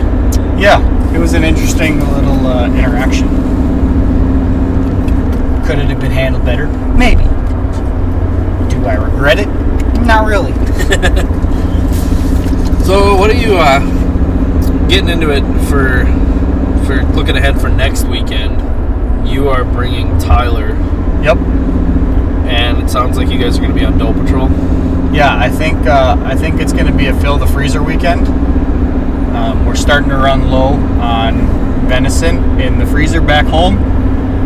yeah, 0.57 0.79
it 1.13 1.19
was 1.19 1.33
an 1.33 1.43
interesting 1.43 1.99
little 1.99 2.47
uh, 2.47 2.67
interaction. 2.67 3.27
Could 5.65 5.79
it 5.79 5.85
have 5.85 5.99
been 5.99 6.11
handled 6.11 6.45
better? 6.45 6.67
Maybe. 6.95 7.23
Do 8.69 8.85
I 8.85 8.95
regret 8.95 9.39
it? 9.39 9.47
Not 10.05 10.25
really. 10.27 10.53
So, 12.85 13.15
what 13.15 13.31
are 13.31 13.33
you 13.33 13.57
uh, 13.57 13.79
getting 14.89 15.09
into 15.09 15.31
it 15.31 15.41
for? 15.69 16.05
For 16.85 17.01
looking 17.15 17.35
ahead 17.35 17.59
for 17.59 17.67
next 17.67 18.03
weekend, 18.05 19.27
you 19.27 19.49
are 19.49 19.63
bringing 19.63 20.19
Tyler, 20.19 20.69
Yep. 21.23 21.37
and 22.47 22.77
it 22.79 22.91
sounds 22.91 23.17
like 23.17 23.29
you 23.29 23.39
guys 23.39 23.57
are 23.57 23.61
going 23.61 23.73
to 23.73 23.79
be 23.79 23.83
on 23.83 23.97
Doe 23.97 24.13
Patrol. 24.13 24.47
Yeah, 25.11 25.35
I 25.35 25.49
think 25.49 25.87
uh, 25.87 26.15
I 26.23 26.35
think 26.35 26.61
it's 26.61 26.73
going 26.73 26.85
to 26.85 26.93
be 26.93 27.07
a 27.07 27.19
fill 27.21 27.39
the 27.39 27.47
freezer 27.47 27.81
weekend. 27.81 28.27
Um, 29.35 29.65
we're 29.65 29.75
starting 29.75 30.09
to 30.09 30.15
run 30.15 30.51
low 30.51 30.73
on 31.01 31.87
venison 31.89 32.59
in 32.61 32.77
the 32.77 32.85
freezer 32.85 33.19
back 33.19 33.47
home, 33.47 33.77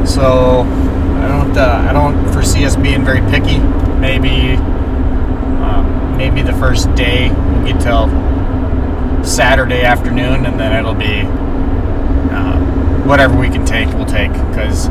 so 0.07 0.61
I 0.61 1.27
don't 1.27 1.57
uh, 1.57 1.85
I 1.89 1.91
don't 1.91 2.31
foresee 2.31 2.63
us 2.63 2.77
being 2.77 3.03
very 3.03 3.19
picky. 3.31 3.57
Maybe 3.99 4.55
um, 5.61 6.15
maybe 6.17 6.41
the 6.41 6.53
first 6.53 6.93
day 6.95 7.29
we'll 7.31 7.65
get 7.73 7.81
till 7.81 8.07
Saturday 9.29 9.83
afternoon, 9.83 10.45
and 10.45 10.59
then 10.59 10.73
it'll 10.73 10.95
be 10.95 11.21
uh, 12.31 12.59
whatever 13.05 13.37
we 13.37 13.47
can 13.47 13.65
take, 13.65 13.87
we'll 13.93 14.05
take 14.05 14.33
because 14.33 14.87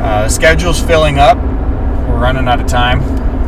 uh, 0.00 0.22
the 0.24 0.28
schedule's 0.28 0.82
filling 0.82 1.18
up. 1.18 1.36
We're 1.36 2.18
running 2.18 2.48
out 2.48 2.60
of 2.60 2.66
time. 2.66 3.02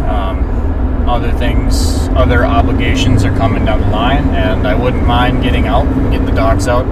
Um, 0.08 1.08
other 1.08 1.32
things, 1.32 2.08
other 2.10 2.44
obligations 2.44 3.24
are 3.24 3.34
coming 3.36 3.64
down 3.64 3.80
the 3.80 3.88
line, 3.88 4.28
and 4.34 4.66
I 4.66 4.74
wouldn't 4.74 5.06
mind 5.06 5.42
getting 5.42 5.66
out, 5.66 5.84
getting 6.10 6.26
the 6.26 6.32
dogs 6.32 6.68
out, 6.68 6.84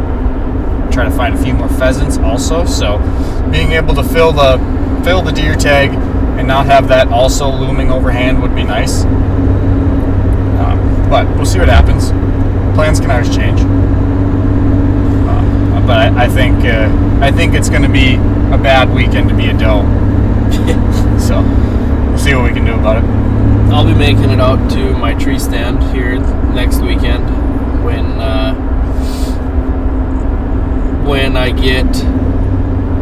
try 0.91 1.05
to 1.05 1.11
find 1.11 1.35
a 1.35 1.43
few 1.43 1.53
more 1.53 1.69
pheasants 1.69 2.17
also. 2.19 2.65
So, 2.65 2.99
being 3.53 3.73
able 3.73 3.95
to 3.95 4.03
fill 4.03 4.33
the 4.33 4.59
fill 5.05 5.23
the 5.23 5.33
deer 5.33 5.55
tag 5.55 5.91
and 6.39 6.49
not 6.49 6.67
have 6.67 6.89
that 6.89 7.09
also 7.09 7.51
looming 7.51 7.91
overhand 7.91 8.41
would 8.43 8.55
be 8.55 8.65
nice. 8.65 9.05
Um, 10.61 11.07
but 11.09 11.27
we'll 11.37 11.47
see 11.47 11.59
what 11.59 11.69
happens. 11.69 12.11
Plans 12.75 13.01
can 13.01 13.11
always 13.11 13.35
change. 13.35 13.61
Uh, 15.29 15.87
but 15.87 15.97
I, 15.99 16.25
I 16.25 16.29
think 16.29 16.65
uh, 16.65 16.89
I 17.21 17.31
think 17.31 17.55
it's 17.55 17.69
going 17.69 17.83
to 17.83 17.89
be 17.89 18.15
a 18.15 18.59
bad 18.59 18.93
weekend 18.95 19.29
to 19.29 19.35
be 19.35 19.47
a 19.47 19.53
doe. 19.53 19.83
so 21.19 21.43
we'll 22.09 22.19
see 22.19 22.35
what 22.35 22.45
we 22.45 22.53
can 22.53 22.65
do 22.65 22.75
about 22.75 23.03
it. 23.03 23.05
I'll 23.73 23.87
be 23.87 23.95
making 23.95 24.31
it 24.31 24.41
out 24.41 24.71
to 24.73 24.93
my 24.99 25.15
tree 25.15 25.39
stand 25.39 25.83
here 25.95 26.19
next 26.53 26.81
weekend 26.81 27.25
when 27.85 28.05
uh, 28.21 28.55
when 31.07 31.37
I 31.37 31.51
get 31.51 31.91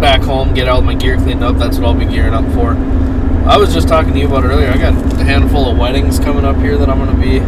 back 0.01 0.23
home, 0.23 0.55
get 0.55 0.69
all 0.69 0.83
my 0.83 0.95
gear 0.95 1.17
cleaned 1.17 1.43
up. 1.43 1.57
That's 1.57 1.79
what 1.79 1.87
I'll 1.87 1.95
be 1.95 2.07
gearing 2.07 2.35
up 2.35 2.45
for. 2.53 2.73
I 3.49 3.57
was 3.57 3.73
just 3.73 3.89
talking 3.89 4.13
to 4.13 4.19
you 4.19 4.27
about 4.27 4.45
it 4.45 4.49
earlier. 4.49 4.69
I 4.69 4.77
got 4.77 4.95
a 5.21 5.25
handful 5.25 5.71
of 5.71 5.79
weddings 5.79 6.19
coming 6.19 6.45
up 6.45 6.57
here 6.57 6.77
that 6.77 6.89
I'm 6.89 6.99
going 6.99 7.15
to 7.15 7.21
be 7.21 7.39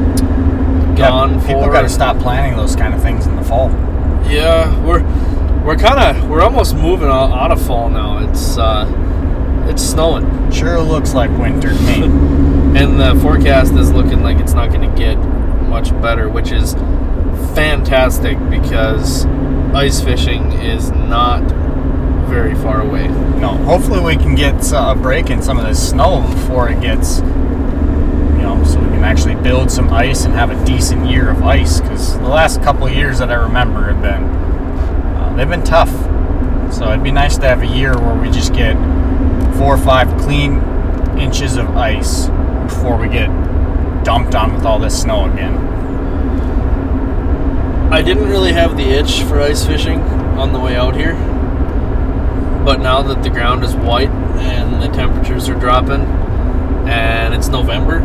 gone 0.97 1.35
Yeah, 1.35 1.41
for. 1.41 1.47
people 1.47 1.67
got 1.71 1.83
to 1.83 1.89
stop 1.89 2.19
planning 2.19 2.57
those 2.57 2.77
kind 2.77 2.95
of 2.95 3.03
things 3.03 3.27
in 3.27 3.37
the 3.37 3.43
fall. 3.43 3.71
Yeah, 4.29 4.79
we're 4.85 5.03
we're 5.65 5.77
kind 5.77 6.17
of 6.17 6.29
we're 6.29 6.43
almost 6.43 6.75
moving 6.75 7.09
out, 7.09 7.51
of 7.51 7.65
fall 7.67 7.89
now. 7.91 8.19
It's 8.29 8.57
uh, 8.59 8.87
it's 9.69 9.83
snowing. 9.83 10.51
Sure 10.51 10.81
looks 10.81 11.15
like 11.15 11.31
winter 11.39 11.71
to 11.71 11.83
me. 11.83 12.51
And 12.71 13.01
the 13.01 13.21
forecast 13.21 13.73
is 13.75 13.91
looking 13.91 14.23
like 14.23 14.39
it's 14.39 14.53
not 14.55 14.69
going 14.73 14.89
to 14.89 14.97
get 14.97 15.17
much 15.17 15.91
better, 16.01 16.29
which 16.29 16.53
is 16.53 16.75
fantastic 17.55 18.39
because 18.49 19.27
ice 19.75 20.01
fishing 20.01 20.53
is 20.53 20.91
not 20.93 21.41
very 22.29 22.55
far 22.55 22.81
away. 22.81 23.09
no, 23.09 23.49
hopefully 23.65 23.99
we 24.01 24.15
can 24.15 24.37
get 24.37 24.55
a 24.73 24.95
break 24.95 25.31
in 25.31 25.43
some 25.43 25.59
of 25.59 25.67
this 25.67 25.91
snow 25.91 26.21
before 26.33 26.69
it 26.69 26.81
gets, 26.81 27.23
actually 29.05 29.35
build 29.37 29.71
some 29.71 29.93
ice 29.93 30.25
and 30.25 30.35
have 30.35 30.51
a 30.51 30.65
decent 30.65 31.07
year 31.07 31.31
of 31.31 31.43
ice. 31.43 31.81
Because 31.81 32.19
the 32.19 32.29
last 32.29 32.63
couple 32.63 32.89
years 32.89 33.19
that 33.19 33.31
I 33.31 33.35
remember 33.35 33.93
have 33.93 34.03
been, 34.03 34.25
uh, 34.25 35.35
they've 35.37 35.49
been 35.49 35.65
tough. 35.65 35.91
So 36.73 36.89
it'd 36.91 37.03
be 37.03 37.11
nice 37.11 37.37
to 37.39 37.47
have 37.47 37.63
a 37.63 37.67
year 37.67 37.99
where 37.99 38.15
we 38.15 38.31
just 38.31 38.53
get 38.53 38.75
four 39.57 39.75
or 39.75 39.79
five 39.79 40.09
clean 40.21 40.61
inches 41.19 41.57
of 41.57 41.77
ice 41.77 42.27
before 42.65 42.97
we 42.97 43.09
get 43.09 43.29
dumped 44.05 44.35
on 44.35 44.55
with 44.55 44.65
all 44.65 44.79
this 44.79 45.03
snow 45.03 45.31
again. 45.31 45.57
I 47.93 48.03
didn't 48.03 48.29
really 48.29 48.53
have 48.53 48.77
the 48.77 48.85
itch 48.85 49.23
for 49.23 49.41
ice 49.41 49.67
fishing 49.67 50.01
on 50.39 50.53
the 50.53 50.61
way 50.61 50.77
out 50.77 50.95
here. 50.95 51.15
But 52.65 52.81
now 52.81 53.03
that 53.03 53.23
the 53.23 53.31
ground 53.31 53.65
is 53.65 53.75
white 53.75 54.11
and 54.11 54.83
the 54.83 54.89
temperatures 54.89 55.49
are 55.49 55.59
dropping 55.59 56.03
and 56.87 57.35
it's 57.35 57.49
November 57.49 58.01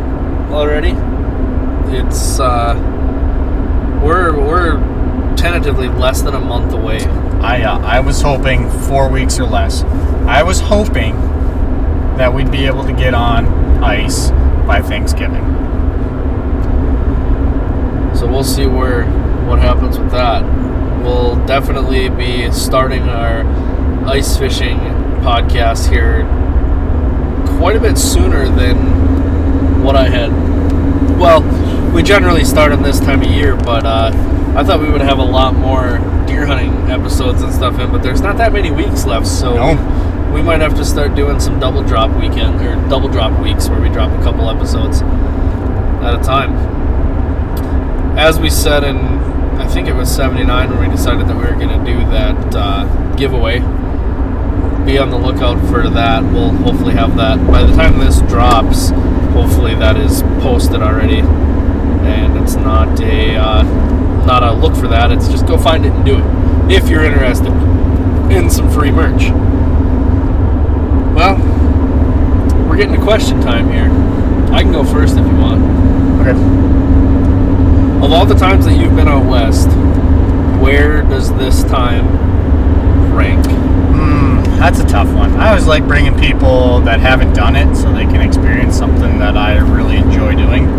already, 0.50 0.92
it's 1.96 2.40
uh 2.40 2.74
we're 4.02 4.38
we're 4.38 4.74
tentatively 5.36 5.88
less 5.88 6.22
than 6.22 6.34
a 6.34 6.40
month 6.40 6.72
away. 6.72 7.00
I 7.40 7.62
uh, 7.62 7.78
I 7.80 8.00
was 8.00 8.20
hoping 8.22 8.70
four 8.70 9.08
weeks 9.08 9.38
or 9.38 9.44
less. 9.44 9.82
I 10.26 10.42
was 10.42 10.60
hoping 10.60 11.14
that 12.16 12.32
we'd 12.32 12.50
be 12.50 12.66
able 12.66 12.84
to 12.84 12.92
get 12.92 13.14
on 13.14 13.46
ice 13.82 14.30
by 14.66 14.80
Thanksgiving. 14.80 15.44
So 18.16 18.26
we'll 18.26 18.44
see 18.44 18.66
where 18.66 19.04
what 19.46 19.58
happens 19.58 19.98
with 19.98 20.10
that. 20.12 20.42
We'll 21.02 21.36
definitely 21.46 22.08
be 22.08 22.50
starting 22.50 23.02
our 23.02 23.44
ice 24.08 24.36
fishing 24.36 24.78
podcast 25.20 25.90
here 25.90 26.24
quite 27.58 27.76
a 27.76 27.80
bit 27.80 27.96
sooner 27.98 28.48
than 28.48 28.95
what 29.86 29.96
I 29.96 30.08
had. 30.08 30.30
Well, 31.18 31.40
we 31.94 32.02
generally 32.02 32.44
start 32.44 32.72
on 32.72 32.82
this 32.82 32.98
time 33.00 33.22
of 33.22 33.28
year, 33.30 33.56
but 33.56 33.86
uh, 33.86 34.10
I 34.56 34.64
thought 34.64 34.80
we 34.80 34.90
would 34.90 35.00
have 35.00 35.18
a 35.18 35.24
lot 35.24 35.54
more 35.54 35.98
deer 36.26 36.44
hunting 36.44 36.72
episodes 36.90 37.40
and 37.42 37.52
stuff 37.54 37.78
in. 37.78 37.90
But 37.92 38.02
there's 38.02 38.20
not 38.20 38.36
that 38.38 38.52
many 38.52 38.70
weeks 38.70 39.06
left, 39.06 39.26
so 39.26 39.54
No. 39.54 40.32
we 40.34 40.42
might 40.42 40.60
have 40.60 40.74
to 40.76 40.84
start 40.84 41.14
doing 41.14 41.38
some 41.40 41.60
double 41.60 41.82
drop 41.82 42.10
weekend 42.20 42.60
or 42.60 42.74
double 42.90 43.08
drop 43.08 43.40
weeks 43.40 43.68
where 43.68 43.80
we 43.80 43.88
drop 43.88 44.10
a 44.18 44.22
couple 44.22 44.50
episodes 44.50 45.00
at 46.02 46.14
a 46.20 46.22
time 46.22 46.52
as 48.18 48.38
we 48.38 48.48
said 48.50 48.84
in 48.84 48.96
I 49.58 49.66
think 49.66 49.88
it 49.88 49.94
was 49.94 50.14
79 50.14 50.70
when 50.70 50.78
we 50.80 50.88
decided 50.94 51.26
that 51.28 51.36
we 51.36 51.42
were 51.44 51.52
going 51.58 51.68
to 51.70 51.84
do 51.84 51.98
that 52.10 52.54
uh, 52.54 53.14
giveaway. 53.16 53.58
Be 54.86 54.98
on 54.98 55.10
the 55.10 55.18
lookout 55.18 55.58
for 55.68 55.90
that. 55.90 56.22
We'll 56.22 56.52
hopefully 56.52 56.94
have 56.94 57.16
that 57.16 57.44
by 57.48 57.64
the 57.64 57.74
time 57.74 57.98
this 57.98 58.20
drops. 58.22 58.90
Hopefully 59.34 59.74
that 59.74 59.96
is 59.96 60.22
posted 60.40 60.80
already, 60.80 61.18
and 61.18 62.36
it's 62.38 62.54
not 62.54 63.00
a 63.00 63.34
uh, 63.34 63.64
not 64.24 64.44
a 64.44 64.52
look 64.52 64.76
for 64.76 64.86
that. 64.86 65.10
It's 65.10 65.26
just 65.26 65.44
go 65.44 65.58
find 65.58 65.84
it 65.84 65.90
and 65.90 66.04
do 66.04 66.18
it 66.18 66.72
if 66.72 66.88
you're 66.88 67.02
interested 67.02 67.52
in 68.30 68.48
some 68.48 68.70
free 68.70 68.92
merch. 68.92 69.30
Well, 71.16 71.36
we're 72.68 72.76
getting 72.76 72.94
to 72.94 73.02
question 73.02 73.40
time 73.40 73.68
here. 73.72 73.90
I 74.54 74.62
can 74.62 74.70
go 74.70 74.84
first 74.84 75.16
if 75.16 75.26
you 75.26 75.36
want. 75.36 75.64
Okay. 76.20 76.30
Of 78.06 78.12
all 78.12 78.24
the 78.24 78.36
times 78.36 78.66
that 78.66 78.78
you've 78.78 78.94
been 78.94 79.08
out 79.08 79.26
west, 79.26 79.66
where 80.62 81.02
does 81.02 81.32
this 81.34 81.64
time 81.64 82.06
rank? 83.12 83.44
That's 84.58 84.80
a 84.80 84.86
tough 84.86 85.12
one. 85.12 85.34
I 85.34 85.50
always 85.50 85.66
like 85.66 85.86
bringing 85.86 86.18
people 86.18 86.80
that 86.80 86.98
haven't 86.98 87.34
done 87.34 87.56
it 87.56 87.76
so 87.76 87.92
they 87.92 88.04
can 88.04 88.22
experience 88.22 88.76
something 88.76 89.18
that 89.18 89.36
I 89.36 89.58
really 89.58 89.96
enjoy 89.96 90.34
doing. 90.34 90.66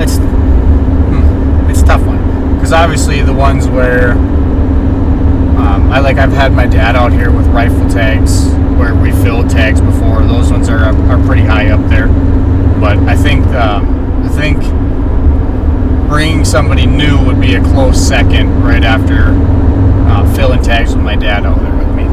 It's 0.00 0.16
hmm, 0.16 1.70
it's 1.70 1.82
tough 1.82 2.04
one 2.04 2.56
because 2.56 2.72
obviously 2.72 3.22
the 3.22 3.32
ones 3.32 3.68
where 3.68 4.12
um, 4.12 5.92
I 5.92 6.00
like 6.00 6.16
I've 6.16 6.32
had 6.32 6.52
my 6.52 6.66
dad 6.66 6.96
out 6.96 7.12
here 7.12 7.30
with 7.30 7.46
rifle 7.46 7.88
tags 7.88 8.48
where 8.76 8.94
we 8.94 9.12
filled 9.22 9.50
tags 9.50 9.80
before. 9.80 10.22
Those 10.22 10.50
ones 10.50 10.68
are 10.68 10.84
are 10.84 11.26
pretty 11.26 11.42
high 11.42 11.70
up 11.70 11.88
there. 11.88 12.08
But 12.80 12.98
I 13.08 13.14
think 13.14 13.46
um, 13.48 14.24
I 14.24 14.28
think 14.30 14.58
bringing 16.08 16.44
somebody 16.44 16.86
new 16.86 17.24
would 17.24 17.40
be 17.40 17.54
a 17.54 17.62
close 17.62 18.04
second 18.04 18.64
right 18.64 18.82
after 18.82 19.28
uh, 20.06 20.34
filling 20.34 20.62
tags 20.62 20.94
with 20.94 21.04
my 21.04 21.16
dad 21.16 21.44
out 21.46 21.60
there 21.60 21.76
with 21.76 21.94
me. 21.94 22.04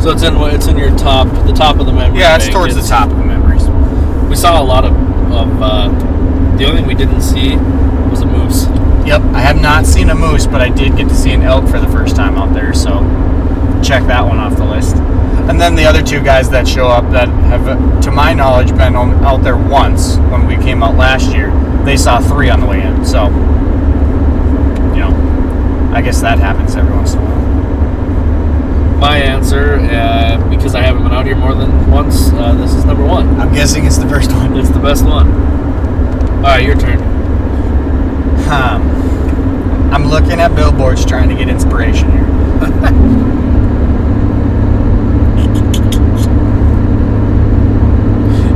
So 0.00 0.10
it's 0.10 0.22
in 0.22 0.34
it's 0.54 0.66
in 0.66 0.76
your 0.76 0.96
top 0.96 1.28
the 1.46 1.52
top 1.52 1.78
of 1.78 1.86
the 1.86 1.92
memory. 1.92 2.18
Yeah, 2.18 2.36
it's 2.36 2.46
bank. 2.46 2.54
towards 2.54 2.74
the 2.74 2.82
top 2.82 3.10
of 3.10 3.16
the 3.16 3.24
memories. 3.24 3.68
We 4.28 4.36
saw 4.36 4.60
a 4.60 4.64
lot 4.64 4.84
of 4.84 4.92
of 5.32 5.62
uh, 5.62 5.88
the 6.56 6.64
only 6.64 6.80
thing 6.80 6.86
we 6.86 6.94
didn't 6.94 7.22
see 7.22 7.56
was 8.10 8.20
a 8.20 8.26
moose. 8.26 8.66
Yep, 9.06 9.22
I 9.34 9.40
have 9.40 9.60
not 9.60 9.86
seen 9.86 10.10
a 10.10 10.14
moose, 10.14 10.46
but 10.46 10.60
I 10.60 10.68
did 10.68 10.96
get 10.96 11.08
to 11.08 11.14
see 11.14 11.32
an 11.32 11.42
elk 11.42 11.68
for 11.68 11.80
the 11.80 11.88
first 11.88 12.14
time 12.14 12.36
out 12.36 12.54
there, 12.54 12.72
so 12.72 13.00
check 13.82 14.06
that 14.06 14.24
one 14.24 14.38
off 14.38 14.56
the 14.56 14.64
list. 14.64 14.96
And 14.96 15.60
then 15.60 15.74
the 15.74 15.84
other 15.84 16.02
two 16.02 16.22
guys 16.22 16.48
that 16.50 16.68
show 16.68 16.86
up 16.86 17.10
that 17.10 17.28
have, 17.28 18.02
to 18.02 18.10
my 18.12 18.32
knowledge, 18.32 18.70
been 18.70 18.94
out 18.94 19.42
there 19.42 19.56
once 19.56 20.16
when 20.30 20.46
we 20.46 20.54
came 20.56 20.82
out 20.84 20.96
last 20.96 21.34
year, 21.34 21.50
they 21.84 21.96
saw 21.96 22.20
three 22.20 22.48
on 22.48 22.60
the 22.60 22.66
way 22.66 22.80
in. 22.80 23.04
So, 23.04 23.26
I 26.02 26.04
guess 26.04 26.20
that 26.20 26.40
happens 26.40 26.74
every 26.74 26.92
once 26.96 27.12
in 27.12 27.20
a 27.20 27.22
while. 27.22 27.40
My 28.98 29.18
answer, 29.18 29.74
uh, 29.76 30.48
because 30.50 30.74
I 30.74 30.82
haven't 30.82 31.04
been 31.04 31.12
out 31.12 31.26
here 31.26 31.36
more 31.36 31.54
than 31.54 31.88
once, 31.92 32.32
uh, 32.32 32.54
this 32.54 32.74
is 32.74 32.84
number 32.84 33.06
one. 33.06 33.38
I'm 33.38 33.54
guessing 33.54 33.86
it's 33.86 33.98
the 33.98 34.08
first 34.08 34.32
one. 34.32 34.56
It's 34.56 34.70
the 34.70 34.80
best 34.80 35.04
one. 35.04 35.30
All 35.30 36.42
right, 36.42 36.64
your 36.64 36.74
turn. 36.76 36.98
Um, 38.50 38.82
I'm 39.92 40.08
looking 40.08 40.40
at 40.40 40.56
billboards 40.56 41.06
trying 41.06 41.28
to 41.28 41.36
get 41.36 41.48
inspiration 41.48 42.10
here. 42.10 42.26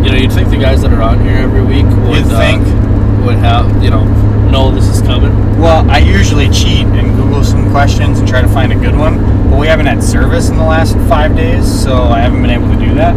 You 0.04 0.12
know, 0.12 0.18
you'd 0.18 0.32
think 0.32 0.50
the 0.50 0.56
guys 0.59 0.82
that 0.82 0.92
are 0.92 1.02
on 1.02 1.20
here 1.24 1.35
every 1.37 1.62
week 1.62 1.85
would 2.06 2.18
You'd 2.18 2.26
think. 2.26 2.62
uh, 2.64 3.22
would 3.26 3.37
have 3.38 3.82
you 3.82 3.90
know 3.90 4.04
know 4.50 4.70
this 4.70 4.88
is 4.88 5.00
coming. 5.02 5.32
Well, 5.61 5.88
I 5.90 5.98
usually 5.98 6.48
cheat 6.50 6.87
and 6.87 7.16
Google 7.16 7.44
some 7.44 7.70
questions 7.70 8.18
and 8.18 8.28
try 8.28 8.42
to 8.42 8.48
find 8.48 8.72
a 8.72 8.76
good 8.76 8.96
one, 8.96 9.18
but 9.50 9.59
we 9.59 9.66
haven't 9.66 9.87
had 9.87 10.02
service 10.02 10.48
in 10.48 10.56
the 10.56 10.64
last 10.64 10.94
five 11.09 11.37
days, 11.37 11.64
so 11.66 12.04
I 12.04 12.20
haven't 12.20 12.42
been 12.42 12.50
able 12.50 12.68
to 12.68 12.78
do 12.78 12.94
that. 12.94 13.14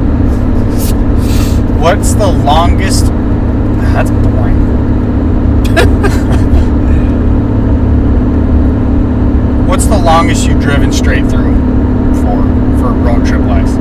What's 1.80 2.14
the 2.14 2.28
longest? 2.28 3.06
That's 3.94 4.12
boring. 4.12 4.60
What's 9.68 9.86
the 9.86 9.98
longest 9.98 10.48
you've 10.48 10.60
driven 10.60 10.92
straight 10.92 11.26
through 11.30 11.54
for 12.16 12.42
for 12.80 12.92
road 12.92 13.26
trip 13.26 13.42
wise? 13.42 13.78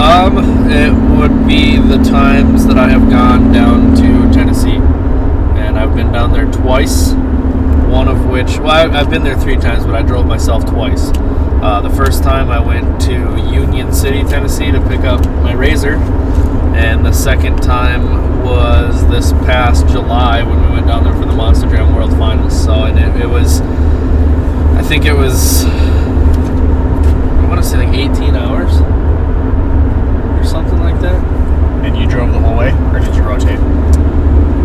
Um, 0.00 0.38
it 0.70 0.92
would 1.18 1.46
be 1.46 1.76
the 1.76 1.98
times 1.98 2.64
that 2.66 2.78
I 2.78 2.88
have 2.88 3.10
gone 3.10 3.52
down 3.52 3.94
to 3.96 4.32
Tennessee, 4.32 4.69
I've 5.90 5.96
been 5.96 6.12
down 6.12 6.32
there 6.32 6.46
twice. 6.52 7.10
One 7.90 8.06
of 8.06 8.26
which, 8.26 8.58
well, 8.60 8.70
I- 8.70 9.00
I've 9.00 9.10
been 9.10 9.24
there 9.24 9.36
three 9.36 9.56
times, 9.56 9.84
but 9.84 9.96
I 9.96 10.02
drove 10.02 10.24
myself 10.24 10.64
twice. 10.64 11.10
Uh, 11.60 11.80
the 11.82 11.90
first 11.90 12.22
time 12.22 12.48
I 12.48 12.60
went 12.60 13.00
to 13.02 13.12
Union 13.52 13.92
City, 13.92 14.22
Tennessee, 14.22 14.70
to 14.70 14.80
pick 14.82 15.00
up 15.00 15.26
my 15.42 15.52
razor, 15.52 15.94
and 16.76 17.04
the 17.04 17.10
second 17.12 17.60
time 17.60 18.44
was 18.44 19.04
this 19.08 19.32
past 19.44 19.88
July 19.88 20.44
when 20.44 20.62
we 20.62 20.68
went 20.76 20.86
down 20.86 21.02
there 21.02 21.12
for 21.14 21.26
the 21.26 21.32
Monster 21.34 21.68
Jam 21.68 21.92
World 21.92 22.12
Finals. 22.16 22.64
So, 22.64 22.84
and 22.84 22.96
it, 22.96 23.22
it 23.22 23.28
was, 23.28 23.60
I 23.60 24.82
think 24.82 25.04
it 25.06 25.12
was, 25.12 25.64
I 25.64 27.46
want 27.48 27.60
to 27.60 27.68
say 27.68 27.78
like 27.84 27.98
18 27.98 28.36
hours 28.36 28.72
or 30.38 30.44
something 30.48 30.78
like 30.78 31.00
that. 31.00 31.20
And 31.84 31.96
you 31.96 32.06
drove 32.08 32.32
the 32.32 32.38
whole 32.38 32.56
way, 32.56 32.70
or 32.94 33.00
did 33.00 33.12
you 33.16 33.22
rotate? 33.24 33.58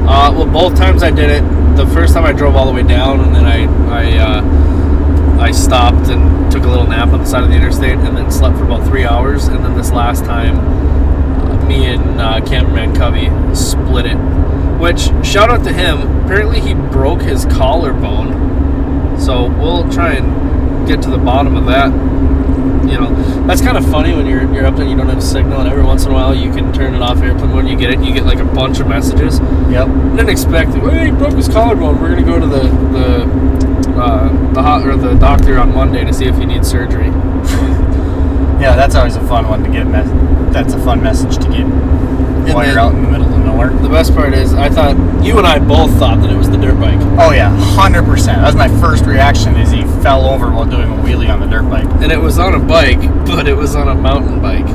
Uh, 0.08 0.32
well, 0.36 0.46
both 0.46 0.78
times 0.78 1.02
I 1.02 1.12
did 1.12 1.32
it. 1.32 1.42
The 1.76 1.88
first 1.88 2.14
time 2.14 2.26
I 2.26 2.32
drove 2.32 2.56
all 2.56 2.66
the 2.68 2.72
way 2.72 2.84
down, 2.84 3.20
and 3.22 3.36
then 3.36 3.46
I 3.46 3.66
I 3.90 4.18
uh, 4.20 5.42
I 5.42 5.52
stopped 5.52 6.10
and 6.10 6.52
took 6.52 6.64
a 6.64 6.68
little 6.68 6.88
nap 6.88 7.10
on 7.10 7.20
the 7.20 7.26
side 7.26 7.44
of 7.44 7.50
the 7.50 7.56
interstate, 7.56 7.98
and 7.98 8.16
then 8.16 8.32
slept 8.32 8.58
for 8.58 8.64
about 8.64 8.88
three 8.88 9.04
hours. 9.04 9.48
And 9.48 9.64
then 9.66 9.76
this 9.76 9.92
last 9.92 10.24
time, 10.24 10.60
uh, 10.60 11.66
me 11.66 11.86
and 11.86 12.22
uh, 12.22 12.40
cameraman 12.46 12.96
Covey 12.96 13.30
split 13.56 14.06
it. 14.06 14.18
Which 14.80 15.10
shout 15.26 15.50
out 15.50 15.64
to 15.64 15.74
him. 15.74 16.24
Apparently, 16.26 16.60
he 16.60 16.74
broke 16.74 17.22
his 17.22 17.46
collarbone. 17.46 19.20
So 19.20 19.50
we'll 19.50 19.90
try 19.92 20.14
and 20.14 20.88
get 20.88 21.02
to 21.04 21.10
the 21.10 21.18
bottom 21.18 21.56
of 21.56 21.66
that. 21.66 21.92
You 22.88 23.00
know, 23.00 23.46
that's 23.48 23.62
kind 23.62 23.78
of 23.78 23.86
funny 23.90 24.14
when 24.14 24.26
you're 24.28 24.52
you're 24.54 24.66
up 24.66 24.76
there 24.76 24.84
and 24.84 24.92
you 24.92 24.98
don't 24.98 25.08
have 25.10 25.18
a 25.18 25.22
signal, 25.22 25.60
and 25.60 25.70
every 25.70 25.84
once 25.84 26.06
in 26.06 26.12
a 26.12 26.14
while 26.14 26.34
you 26.36 26.52
can 26.52 26.72
turn 26.74 26.94
it 26.94 27.02
off 27.02 27.18
airplane 27.22 27.50
mode. 27.52 27.68
You 27.68 27.76
get 27.78 27.90
it, 27.92 28.00
you 28.00 28.14
get 28.14 28.26
like 28.26 28.40
a 28.40 28.46
bunch 28.46 28.80
of 28.80 28.88
messages. 28.88 29.40
Yep. 29.70 29.88
Didn't 30.16 30.30
expect 30.30 30.72
it. 30.76 30.84
Hey, 30.84 31.06
he 31.06 31.12
broke 31.12 31.34
his 31.34 31.48
collarbone. 31.48 32.00
We're 32.02 32.10
gonna 32.16 32.24
go 32.24 32.40
to 32.40 32.48
the 32.48 32.64
the 32.96 34.02
uh, 34.02 34.54
the 34.54 34.62
hot, 34.62 34.86
or 34.86 34.96
the 34.98 35.16
doctor 35.16 35.58
on 35.58 35.74
Monday 35.74 36.04
to 36.06 36.14
see 36.14 36.26
if 36.26 36.38
he 36.38 36.46
needs 36.46 36.70
surgery. 36.70 37.10
Yeah, 38.56 38.76
that's 38.78 38.96
always 38.96 39.16
a 39.18 39.28
fun 39.28 39.48
one 39.50 39.64
to 39.64 39.70
get. 39.70 39.86
Mes- 39.86 40.54
that's 40.54 40.74
a 40.74 40.80
fun 40.80 41.04
message 41.04 41.36
to 41.44 41.50
get 41.50 41.66
while 41.68 42.60
then- 42.60 42.70
you're 42.70 42.80
out 42.80 42.94
in 42.96 43.04
the 43.04 43.10
middle 43.12 43.28
nowhere. 43.56 43.70
The 43.82 43.90
best 43.90 44.14
part 44.14 44.34
is, 44.34 44.54
I 44.54 44.70
thought 44.70 44.96
you 45.24 45.38
and 45.38 45.48
I 45.48 45.60
both 45.60 45.92
thought 45.98 46.22
that 46.22 46.32
it 46.32 46.36
was 46.36 46.50
the 46.50 46.58
dirt 46.58 46.80
bike, 46.80 47.00
Oh 47.20 47.32
yeah, 47.32 47.50
hundred 47.76 48.04
percent. 48.04 48.40
That 48.42 48.48
was 48.48 48.56
my 48.56 48.68
first 48.80 49.06
reaction. 49.06 49.56
Is 49.56 49.72
he 49.72 49.84
fell 50.04 50.26
over 50.26 50.50
while 50.52 50.66
doing 50.66 50.92
a 50.92 50.96
wheelie 51.04 51.30
on 51.30 51.40
the 51.40 51.48
dirt 51.48 51.70
bike? 51.70 51.86
and 52.02 52.12
it 52.12 52.20
was 52.20 52.38
on 52.40 52.54
a 52.56 52.60
bike, 52.60 53.00
but 53.26 53.48
it 53.48 53.56
was 53.56 53.76
on 53.76 53.88
a 53.88 53.96
mountain 53.96 54.42
bike. 54.42 54.68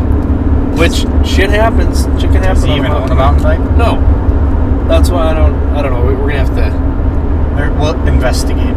Which 0.79 0.99
shit 1.29 1.51
happens. 1.51 2.05
Shit 2.21 2.31
can 2.33 2.43
happen. 2.43 2.55
Does 2.55 2.65
he 2.65 2.71
on 2.73 2.79
even 2.79 2.91
mountain 2.93 3.13
a 3.13 3.15
mountain 3.15 3.43
bike? 3.43 3.61
No, 3.77 4.87
that's 4.89 5.11
why 5.11 5.31
I 5.31 5.35
don't. 5.35 5.55
I 5.77 5.83
don't 5.83 5.93
know. 5.93 6.07
We- 6.07 6.15
We're 6.15 6.31
gonna 6.33 6.45
have 6.47 6.55
to. 6.57 6.91
We'll 7.79 8.07
investigate. 8.07 8.75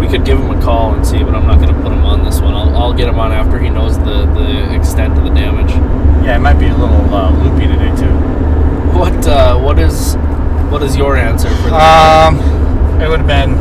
We 0.00 0.06
could 0.08 0.24
give 0.24 0.38
him 0.38 0.50
a 0.50 0.62
call 0.62 0.94
and 0.94 1.06
see, 1.06 1.18
but 1.22 1.34
I'm 1.34 1.46
not 1.46 1.58
gonna 1.60 1.74
put 1.82 1.92
him 1.92 2.04
on 2.04 2.24
this 2.24 2.40
one. 2.40 2.54
I'll, 2.54 2.74
I'll 2.76 2.92
get 2.94 3.08
him 3.08 3.18
on 3.18 3.32
after 3.32 3.58
he 3.58 3.68
knows 3.68 3.98
the 3.98 4.24
the 4.32 4.74
extent 4.74 5.18
of 5.18 5.24
the 5.24 5.30
damage. 5.30 5.70
Yeah, 6.24 6.36
it 6.36 6.40
might 6.40 6.54
be 6.58 6.66
a 6.66 6.74
little 6.76 7.12
uh, 7.14 7.30
loopy 7.32 7.66
today 7.66 7.90
too. 7.96 8.12
What 8.96 9.26
uh, 9.26 9.58
what 9.58 9.78
is 9.78 10.14
what 10.70 10.82
is 10.82 10.96
your 10.96 11.16
answer 11.16 11.48
for 11.56 11.68
that? 11.68 12.28
Um, 12.28 13.00
it 13.00 13.08
would 13.08 13.20
have 13.20 13.28
been 13.28 13.54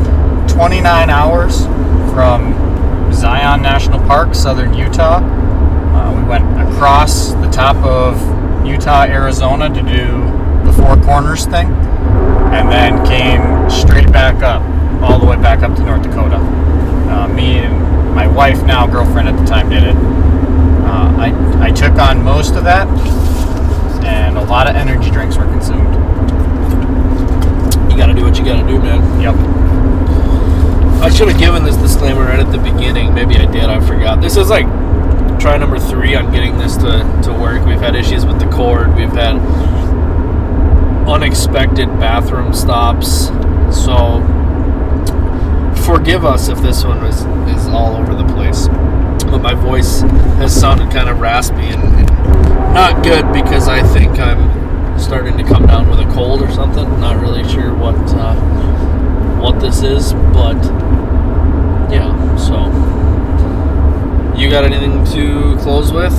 29 0.47 1.09
hours 1.09 1.65
from 2.13 2.53
Zion 3.13 3.61
National 3.61 3.99
Park, 4.07 4.33
southern 4.33 4.73
Utah. 4.73 5.17
Uh, 5.17 6.15
we 6.17 6.23
went 6.23 6.45
across 6.69 7.33
the 7.33 7.49
top 7.51 7.75
of 7.83 8.15
Utah, 8.65 9.03
Arizona 9.03 9.67
to 9.67 9.81
do 9.81 10.23
the 10.65 10.73
Four 10.73 10.95
Corners 11.03 11.45
thing, 11.45 11.67
and 11.67 12.71
then 12.71 13.05
came 13.05 13.69
straight 13.69 14.11
back 14.13 14.41
up, 14.41 14.61
all 15.03 15.19
the 15.19 15.25
way 15.25 15.35
back 15.35 15.63
up 15.63 15.75
to 15.75 15.83
North 15.83 16.03
Dakota. 16.03 16.37
Uh, 16.37 17.27
me 17.27 17.59
and 17.59 18.15
my 18.15 18.25
wife, 18.25 18.63
now 18.63 18.87
girlfriend 18.87 19.27
at 19.27 19.37
the 19.37 19.45
time, 19.45 19.69
did 19.69 19.83
it. 19.83 19.95
Uh, 19.95 21.13
I, 21.17 21.67
I 21.67 21.71
took 21.71 21.93
on 21.99 22.23
most 22.23 22.55
of 22.55 22.63
that, 22.63 22.87
and 24.05 24.37
a 24.37 24.43
lot 24.43 24.69
of 24.69 24.75
energy 24.75 25.09
drinks 25.11 25.37
were 25.37 25.45
consumed. 25.45 25.93
you 27.91 27.97
got 27.97 28.07
to 28.07 28.13
do 28.13 28.23
what 28.23 28.37
you 28.37 28.45
got 28.45 28.61
to 28.61 28.67
do, 28.67 28.79
man. 28.79 29.21
Yep. 29.21 29.35
I 31.01 31.09
should 31.09 31.27
have 31.27 31.39
given 31.39 31.63
this 31.63 31.75
disclaimer 31.75 32.25
right 32.25 32.39
at 32.39 32.51
the 32.51 32.57
beginning. 32.57 33.13
Maybe 33.13 33.35
I 33.35 33.45
did. 33.51 33.65
I 33.65 33.79
forgot. 33.85 34.21
This 34.21 34.37
is 34.37 34.49
like 34.49 34.65
try 35.39 35.57
number 35.57 35.77
three 35.77 36.15
on 36.15 36.31
getting 36.31 36.57
this 36.57 36.75
to, 36.77 37.21
to 37.23 37.33
work. 37.33 37.65
We've 37.65 37.79
had 37.79 37.95
issues 37.95 38.25
with 38.25 38.39
the 38.39 38.47
cord. 38.47 38.95
We've 38.95 39.11
had 39.11 39.35
unexpected 41.07 41.87
bathroom 41.99 42.53
stops. 42.53 43.27
So 43.71 44.23
forgive 45.85 46.25
us 46.25 46.49
if 46.49 46.59
this 46.61 46.83
one 46.83 47.05
is, 47.05 47.19
is 47.55 47.67
all 47.67 47.95
over 47.95 48.15
the 48.15 48.25
place. 48.33 48.67
But 49.29 49.39
my 49.39 49.53
voice 49.53 50.01
has 50.01 50.59
sounded 50.59 50.91
kind 50.91 51.09
of 51.09 51.19
raspy 51.19 51.67
and 51.67 52.04
not 52.75 53.03
good 53.03 53.31
because 53.31 53.69
I 53.69 53.81
think 53.81 54.19
I'm 54.19 54.99
starting 54.99 55.37
to 55.37 55.43
come 55.43 55.65
down 55.65 55.89
with 55.89 55.99
a 55.99 56.11
cold 56.13 56.41
or 56.41 56.51
something. 56.51 56.83
Not 56.99 57.21
really 57.21 57.47
sure 57.49 57.73
what 57.73 57.95
uh, 58.13 58.35
what 59.39 59.59
this 59.61 59.81
is, 59.81 60.11
but 60.33 60.57
yeah. 61.89 62.11
So 62.35 62.65
you 64.37 64.49
got 64.49 64.65
anything 64.65 65.05
to 65.13 65.57
close 65.63 65.93
with? 65.93 66.13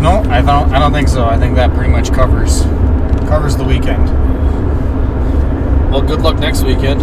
No, 0.00 0.22
I 0.30 0.40
don't. 0.40 0.72
I 0.72 0.78
don't 0.78 0.92
think 0.92 1.08
so. 1.08 1.26
I 1.26 1.36
think 1.38 1.56
that 1.56 1.74
pretty 1.74 1.90
much 1.92 2.10
covers 2.12 2.62
covers 3.28 3.56
the 3.56 3.64
weekend. 3.64 4.08
Well, 5.90 6.02
good 6.02 6.22
luck 6.22 6.38
next 6.38 6.62
weekend. 6.62 7.02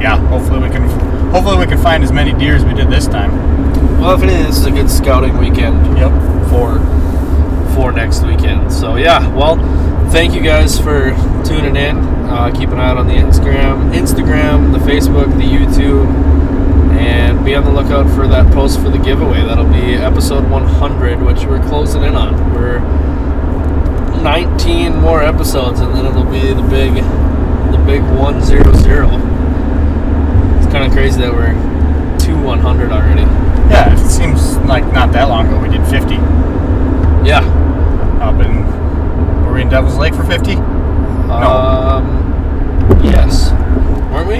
Yeah, 0.00 0.16
hopefully 0.28 0.60
we 0.60 0.68
can 0.68 0.88
hopefully 1.30 1.58
we 1.58 1.66
can 1.66 1.78
find 1.78 2.04
as 2.04 2.12
many 2.12 2.32
deer 2.32 2.54
as 2.54 2.64
we 2.64 2.74
did 2.74 2.88
this 2.88 3.06
time. 3.08 3.32
Well, 4.00 4.14
if 4.14 4.22
anything, 4.22 4.44
this 4.44 4.58
is 4.58 4.66
a 4.66 4.70
good 4.70 4.90
scouting 4.90 5.38
weekend 5.38 5.98
Yep. 5.98 6.12
for 6.50 6.78
for 7.76 7.92
next 7.92 8.22
weekend. 8.24 8.72
So 8.72 8.96
yeah, 8.96 9.28
well, 9.34 9.56
thank 10.10 10.34
you 10.34 10.40
guys 10.42 10.78
for 10.80 11.10
tuning 11.46 11.76
in. 11.76 11.96
Uh, 12.26 12.50
keep 12.56 12.70
an 12.70 12.80
eye 12.80 12.88
out 12.88 12.96
on 12.96 13.06
the 13.06 13.12
Instagram, 13.14 13.92
Instagram, 13.94 14.72
the 14.72 14.78
Facebook, 14.78 15.26
the 15.36 15.44
YouTube, 15.44 16.06
and 16.98 17.44
be 17.44 17.54
on 17.54 17.64
the 17.64 17.70
lookout 17.70 18.08
for 18.16 18.26
that 18.26 18.50
post 18.52 18.80
for 18.80 18.88
the 18.88 18.98
giveaway. 18.98 19.42
That'll 19.44 19.70
be 19.70 19.94
episode 19.94 20.48
100, 20.50 21.22
which 21.22 21.44
we're 21.44 21.60
closing 21.68 22.02
in 22.02 22.16
on. 22.16 22.34
We're 22.54 22.80
19 24.22 24.96
more 24.96 25.22
episodes, 25.22 25.80
and 25.80 25.94
then 25.94 26.06
it'll 26.06 26.24
be 26.24 26.40
the 26.52 26.66
big, 26.68 26.94
the 26.94 27.82
big 27.86 28.02
100. 28.18 28.66
It's 30.56 30.72
kind 30.72 30.84
of 30.86 30.92
crazy 30.92 31.20
that 31.20 31.32
we're 31.32 31.52
to 32.26 32.34
100 32.42 32.90
already. 32.90 33.20
Yeah, 33.70 33.92
it 33.94 34.08
seems 34.10 34.56
like 34.58 34.84
not 34.92 35.12
that 35.12 35.28
long 35.28 35.46
ago 35.48 35.60
we 35.60 35.68
did 35.68 35.84
50 35.88 36.14
Yeah. 37.28 37.42
up 38.22 38.40
in 38.40 38.64
were 39.44 39.52
we 39.54 39.62
in 39.62 39.68
Devil's 39.68 39.96
Lake 39.96 40.14
for 40.14 40.24
50? 40.24 40.54
Um, 41.26 42.04
yes, 43.02 43.50
weren't 44.12 44.28
we? 44.28 44.36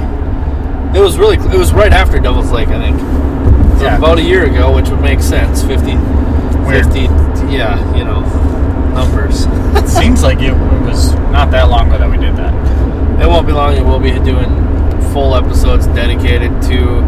It 0.99 1.03
was 1.03 1.19
really. 1.19 1.37
It 1.57 1.59
was 1.59 1.73
right 1.73 1.91
after 1.93 2.19
Devil's 2.21 2.51
Lake, 2.53 2.69
I 2.69 2.79
think. 2.79 3.01
So 3.79 3.85
Yeah. 3.87 3.97
About 3.97 4.19
a 4.19 4.23
year 4.23 4.45
ago, 4.45 4.75
which 4.75 4.91
would 4.91 5.01
make 5.01 5.21
sense. 5.21 5.63
50, 5.63 5.97
Weird. 6.67 6.85
50 6.85 7.01
Yeah, 7.51 7.81
you 7.97 8.05
know, 8.05 8.21
numbers. 8.93 9.47
It 9.83 9.89
seems 10.01 10.23
like 10.23 10.41
it, 10.43 10.53
was 10.53 11.15
not 11.33 11.51
that 11.53 11.71
long 11.71 11.89
ago 11.89 11.97
that 11.97 12.11
we 12.11 12.19
did 12.19 12.37
that. 12.37 12.53
It 13.23 13.27
won't 13.27 13.47
be 13.47 13.55
long. 13.55 13.75
and 13.75 13.87
We'll 13.89 13.99
be 14.01 14.11
doing 14.19 14.51
full 15.15 15.35
episodes 15.35 15.87
dedicated 15.87 16.51
to 16.65 17.01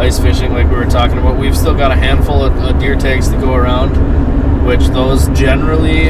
ice 0.00 0.18
fishing, 0.18 0.52
like 0.52 0.68
we 0.68 0.74
were 0.74 0.86
talking 0.86 1.18
about. 1.18 1.38
We've 1.38 1.56
still 1.56 1.76
got 1.76 1.92
a 1.92 1.96
handful 1.96 2.44
of, 2.44 2.56
of 2.58 2.80
deer 2.80 2.96
tags 2.96 3.28
to 3.28 3.36
go 3.36 3.54
around, 3.54 4.66
which 4.66 4.84
those 4.88 5.28
generally, 5.28 6.08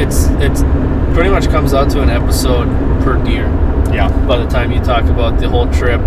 it's 0.00 0.28
it's 0.38 0.62
pretty 1.14 1.30
much 1.30 1.48
comes 1.48 1.74
out 1.74 1.90
to 1.90 2.00
an 2.02 2.10
episode 2.10 2.68
per 3.02 3.20
deer. 3.24 3.48
Yeah. 3.92 4.08
by 4.28 4.38
the 4.38 4.46
time 4.48 4.70
you 4.70 4.78
talk 4.84 5.06
about 5.06 5.40
the 5.40 5.48
whole 5.48 5.66
trip, 5.72 6.00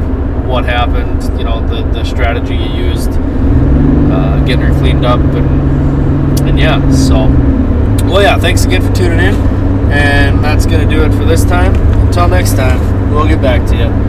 what 0.46 0.66
happened, 0.66 1.24
you 1.38 1.44
know, 1.44 1.66
the, 1.68 1.84
the 1.92 2.04
strategy 2.04 2.56
you 2.56 2.86
used, 2.86 3.10
uh, 4.12 4.44
getting 4.46 4.62
her 4.66 4.78
cleaned 4.80 5.06
up, 5.06 5.20
and 5.20 6.48
and 6.48 6.60
yeah, 6.60 6.92
so 6.92 7.28
well, 8.06 8.22
yeah. 8.22 8.38
Thanks 8.38 8.66
again 8.66 8.82
for 8.82 8.94
tuning 8.94 9.20
in, 9.20 9.34
and 9.92 10.44
that's 10.44 10.66
gonna 10.66 10.90
do 10.90 11.04
it 11.04 11.12
for 11.14 11.26
this 11.26 11.44
time. 11.46 11.74
Until 12.08 12.28
next 12.28 12.54
time, 12.56 13.12
we'll 13.12 13.28
get 13.28 13.42
back 13.42 13.68
to 13.70 13.76
you. 13.76 14.03